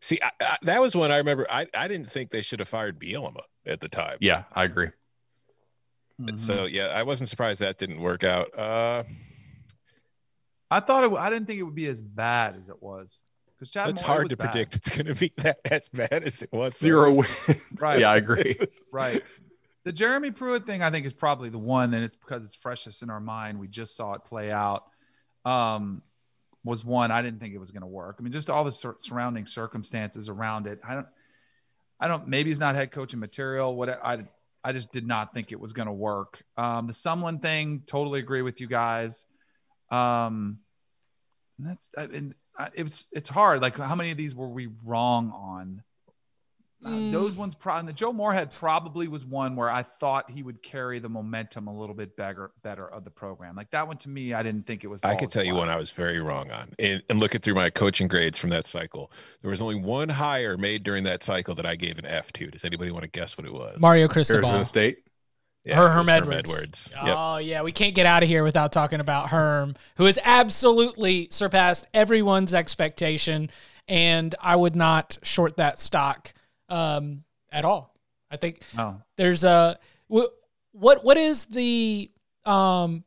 [0.00, 1.46] See, I, I, that was one I remember.
[1.50, 4.18] I, I didn't think they should have fired Bielema at the time.
[4.20, 4.90] Yeah, I agree.
[6.20, 6.38] Mm-hmm.
[6.38, 8.56] So yeah, I wasn't surprised that didn't work out.
[8.56, 9.02] Uh,
[10.70, 13.22] I thought it, I didn't think it would be as bad as it was
[13.70, 13.90] because Chad.
[13.90, 14.50] it's Morley hard to bad.
[14.50, 16.78] predict it's going to be that as bad as it was.
[16.78, 17.16] Zero though.
[17.48, 17.62] wins.
[17.78, 18.00] Right.
[18.00, 18.58] Yeah, I agree.
[18.92, 19.22] Right.
[19.84, 23.02] The Jeremy Pruitt thing, I think, is probably the one, and it's because it's freshest
[23.02, 23.58] in our mind.
[23.60, 24.84] We just saw it play out.
[25.44, 26.00] Um,
[26.64, 28.16] was one I didn't think it was going to work.
[28.18, 30.80] I mean, just all the sur- surrounding circumstances around it.
[30.86, 31.06] I don't.
[32.00, 32.26] I don't.
[32.28, 33.76] Maybe he's not head coaching material.
[33.76, 34.24] What I
[34.64, 36.42] I just did not think it was going to work.
[36.56, 39.26] Um, the Sumlin thing, totally agree with you guys.
[39.90, 40.60] Um,
[41.58, 42.34] and that's I, and I,
[42.74, 43.60] it's it's hard.
[43.62, 45.82] Like, how many of these were we wrong on?
[46.84, 47.12] Uh, Mm.
[47.12, 50.98] those ones, probably the Joe Moorhead probably was one where I thought he would carry
[50.98, 53.56] the momentum a little bit better, better of the program.
[53.56, 55.00] Like that one to me, I didn't think it was.
[55.02, 56.74] I could tell you one I was very wrong on.
[56.78, 60.58] And, and looking through my coaching grades from that cycle, there was only one hire
[60.58, 62.48] made during that cycle that I gave an F to.
[62.48, 63.80] Does anybody want to guess what it was?
[63.80, 64.44] Mario Cristobal.
[64.44, 64.98] Arizona State.
[65.64, 66.90] Yeah, Her- it was Herm Edwards.
[66.92, 67.16] Yep.
[67.16, 71.28] Oh yeah, we can't get out of here without talking about Herm, who has absolutely
[71.30, 73.50] surpassed everyone's expectation,
[73.88, 76.32] and I would not short that stock
[76.68, 77.94] um, at all.
[78.30, 82.10] I think Oh, there's a what what is the
[82.44, 83.04] um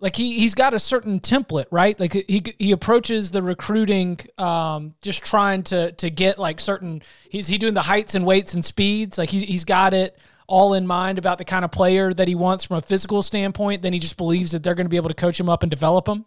[0.00, 4.94] like he he's got a certain template right like he he approaches the recruiting um
[5.00, 8.64] just trying to to get like certain he's he doing the heights and weights and
[8.64, 10.18] speeds like he's he's got it
[10.52, 13.82] all in mind about the kind of player that he wants from a physical standpoint
[13.82, 15.70] then he just believes that they're going to be able to coach him up and
[15.70, 16.24] develop him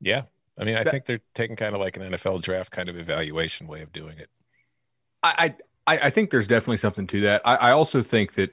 [0.00, 0.22] Yeah.
[0.58, 3.66] I mean, I think they're taking kind of like an NFL draft kind of evaluation
[3.66, 4.30] way of doing it.
[5.22, 5.54] I,
[5.86, 7.42] I I think there's definitely something to that.
[7.44, 8.52] I, I also think that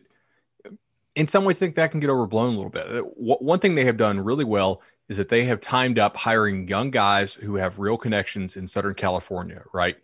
[1.15, 2.87] in some ways, I think that can get overblown a little bit.
[2.87, 6.67] Uh, One thing they have done really well is that they have timed up hiring
[6.67, 9.97] young guys who have real connections in Southern California, right?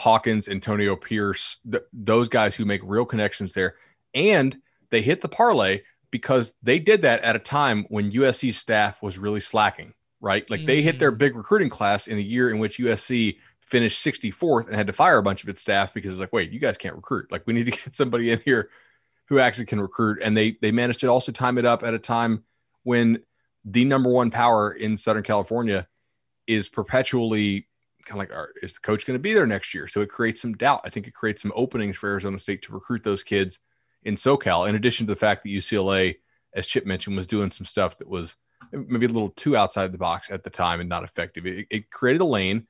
[0.00, 3.74] Hawkins, Antonio Pierce, th- those guys who make real connections there.
[4.14, 4.56] And
[4.90, 9.18] they hit the parlay because they did that at a time when USC staff was
[9.18, 10.48] really slacking, right?
[10.50, 11.18] Like they hit their mm.
[11.18, 15.18] big recruiting class in a year in which USC finished 64th and had to fire
[15.18, 17.30] a bunch of its staff because it's like, wait, you guys can't recruit.
[17.30, 18.70] Like we need to get somebody in here
[19.26, 20.18] who actually can recruit.
[20.22, 22.42] And they they managed to also time it up at a time
[22.82, 23.22] when
[23.64, 25.86] the number one power in Southern California
[26.46, 27.68] is perpetually
[28.10, 29.88] kind of like, "Are- is the coach going to be there next year?
[29.88, 30.82] So it creates some doubt.
[30.84, 33.60] I think it creates some openings for Arizona State to recruit those kids
[34.02, 34.68] in SoCal.
[34.68, 36.16] In addition to the fact that UCLA,
[36.54, 38.36] as Chip mentioned, was doing some stuff that was
[38.72, 41.46] maybe a little too outside the box at the time and not effective.
[41.46, 42.66] It, it created a lane,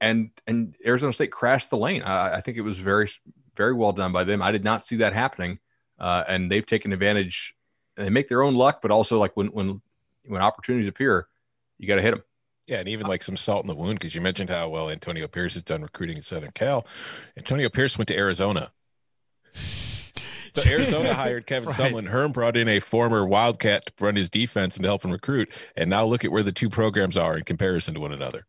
[0.00, 2.02] and and Arizona State crashed the lane.
[2.02, 3.08] I, I think it was very
[3.56, 4.42] very well done by them.
[4.42, 5.58] I did not see that happening,
[5.98, 7.54] uh, and they've taken advantage.
[7.96, 9.80] They make their own luck, but also like when when
[10.26, 11.28] when opportunities appear,
[11.78, 12.22] you got to hit them.
[12.66, 14.90] Yeah, and even uh, like some salt in the wound because you mentioned how well
[14.90, 16.86] Antonio Pierce has done recruiting in Southern Cal.
[17.36, 18.72] Antonio Pierce went to Arizona.
[19.52, 21.78] So Arizona hired Kevin Right.
[21.78, 22.08] Sumlin.
[22.08, 25.50] Herm brought in a former Wildcat to run his defense and to help him recruit.
[25.76, 28.46] And now look at where the two programs are in comparison to one another.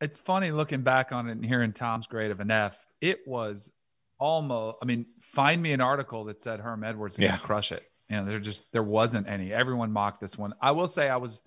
[0.00, 2.78] it's funny looking back on it and hearing Tom's grade of an F.
[3.00, 3.70] It was
[4.18, 4.76] almost.
[4.82, 7.28] I mean, find me an article that said Herm Edwards is Yeah.
[7.30, 7.82] going to crush it.
[8.08, 9.52] You know, there just there wasn't any.
[9.52, 10.54] Everyone mocked this one.
[10.62, 11.40] I will say I was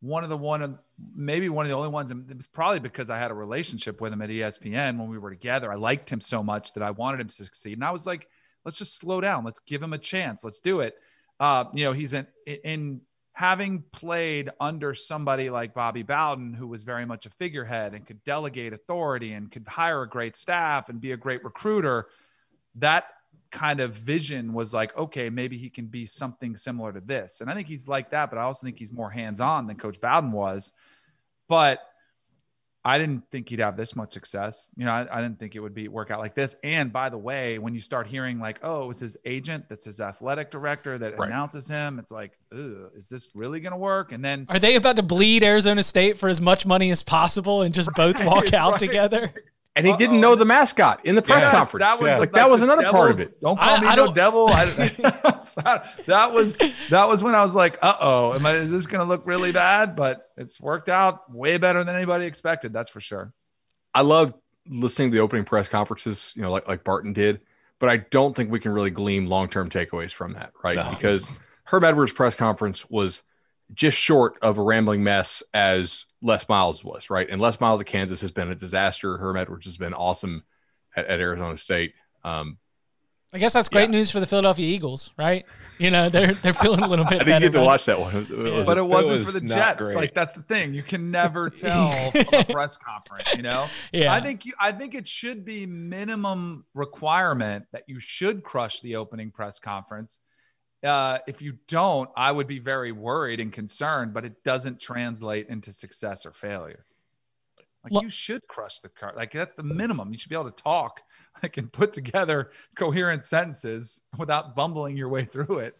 [0.00, 0.78] one of the one of
[1.14, 2.10] maybe one of the only ones.
[2.10, 5.18] And it was probably because I had a relationship with him at ESPN when we
[5.18, 5.70] were together.
[5.70, 7.74] I liked him so much that I wanted him to succeed.
[7.74, 8.28] And I was like,
[8.64, 9.44] let's just slow down.
[9.44, 10.42] Let's give him a chance.
[10.42, 10.94] Let's do it.
[11.38, 13.00] Uh, you know, he's in in
[13.32, 18.22] having played under somebody like Bobby Bowden, who was very much a figurehead and could
[18.24, 22.08] delegate authority and could hire a great staff and be a great recruiter.
[22.76, 23.06] That
[23.50, 27.40] kind of vision was like, okay, maybe he can be something similar to this.
[27.40, 29.76] And I think he's like that, but I also think he's more hands on than
[29.76, 30.72] Coach Bowden was.
[31.48, 31.80] But
[32.82, 34.68] I didn't think he'd have this much success.
[34.74, 36.56] You know, I, I didn't think it would be work out like this.
[36.64, 39.84] And by the way, when you start hearing like, oh, it was his agent, that's
[39.84, 41.28] his athletic director that Right.
[41.28, 44.12] announces him, it's like, Ugh, is this really going to work?
[44.12, 47.60] And then are they about to bleed arizona state for as much money as possible
[47.60, 48.80] and just both walk out Right.
[48.80, 49.34] together
[49.76, 51.84] and he didn't know the mascot in the press Yes, conference.
[51.84, 52.14] That was Yeah.
[52.14, 53.40] the- like that was the another part of it.
[53.40, 54.48] Don't call I- me I no don't- devil.
[54.48, 54.64] I,
[56.06, 56.58] that was
[56.90, 58.52] that was when I was like, uh oh, am I?
[58.52, 59.96] Is this going to look really bad?
[59.96, 62.72] But it's worked out way better than anybody expected.
[62.72, 63.32] That's for sure.
[63.94, 64.34] I love
[64.68, 67.40] listening to the opening press conferences, you know, like like Barton did,
[67.78, 70.76] but I don't think we can really glean long term takeaways from that, right?
[70.76, 70.90] No.
[70.90, 71.30] Because
[71.64, 73.22] Herm Edwards' press conference was
[73.74, 77.28] just short of a rambling mess as Les Miles was, right?
[77.30, 79.16] And Les Miles at Kansas has been a disaster.
[79.18, 80.44] Herm Edwards has been awesome
[80.96, 81.94] at, at Arizona State.
[82.24, 82.58] Um,
[83.32, 83.90] I guess that's great Yeah.
[83.98, 85.46] news for the Philadelphia Eagles, right?
[85.78, 87.24] You know, they're they're feeling a little bit I better.
[87.26, 88.16] didn't get to about watch that one.
[88.28, 89.80] It was- but it wasn't was for the Jets.
[89.80, 89.94] great.
[89.94, 90.74] Like that's the thing.
[90.74, 93.68] You can never tell from a press conference, you know?
[93.92, 94.12] Yeah.
[94.12, 98.96] I think you I think it should be minimum requirement that you should crush the
[98.96, 100.18] opening press conference.
[100.82, 105.48] Uh, if you don't, I would be very worried and concerned, but it doesn't translate
[105.48, 106.86] into success or failure.
[107.84, 109.16] Like you should crush the card.
[109.16, 110.12] Like that's the minimum.
[110.12, 111.00] You should be able to talk,
[111.42, 115.76] like and put together coherent sentences without bumbling your way through it.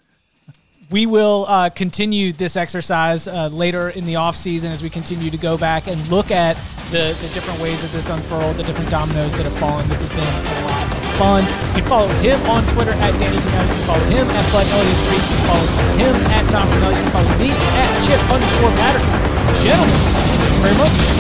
[0.90, 5.30] we will uh, continue this exercise uh, later in the off season as we continue
[5.30, 6.57] to go back and look at
[6.90, 9.86] the, the different ways that this unfurled, the different dominoes that have fallen.
[9.88, 10.69] This has been
[11.20, 13.60] You can follow him on Twitter at Danny Kanell.
[13.60, 15.16] You can follow him at Bud Elliott 3.
[15.16, 15.68] You can follow
[16.00, 16.96] him at Tom Fornelli.
[16.96, 19.20] You can follow me at Chip underscore Patterson.
[19.62, 21.19] Gentlemen, thank you very much.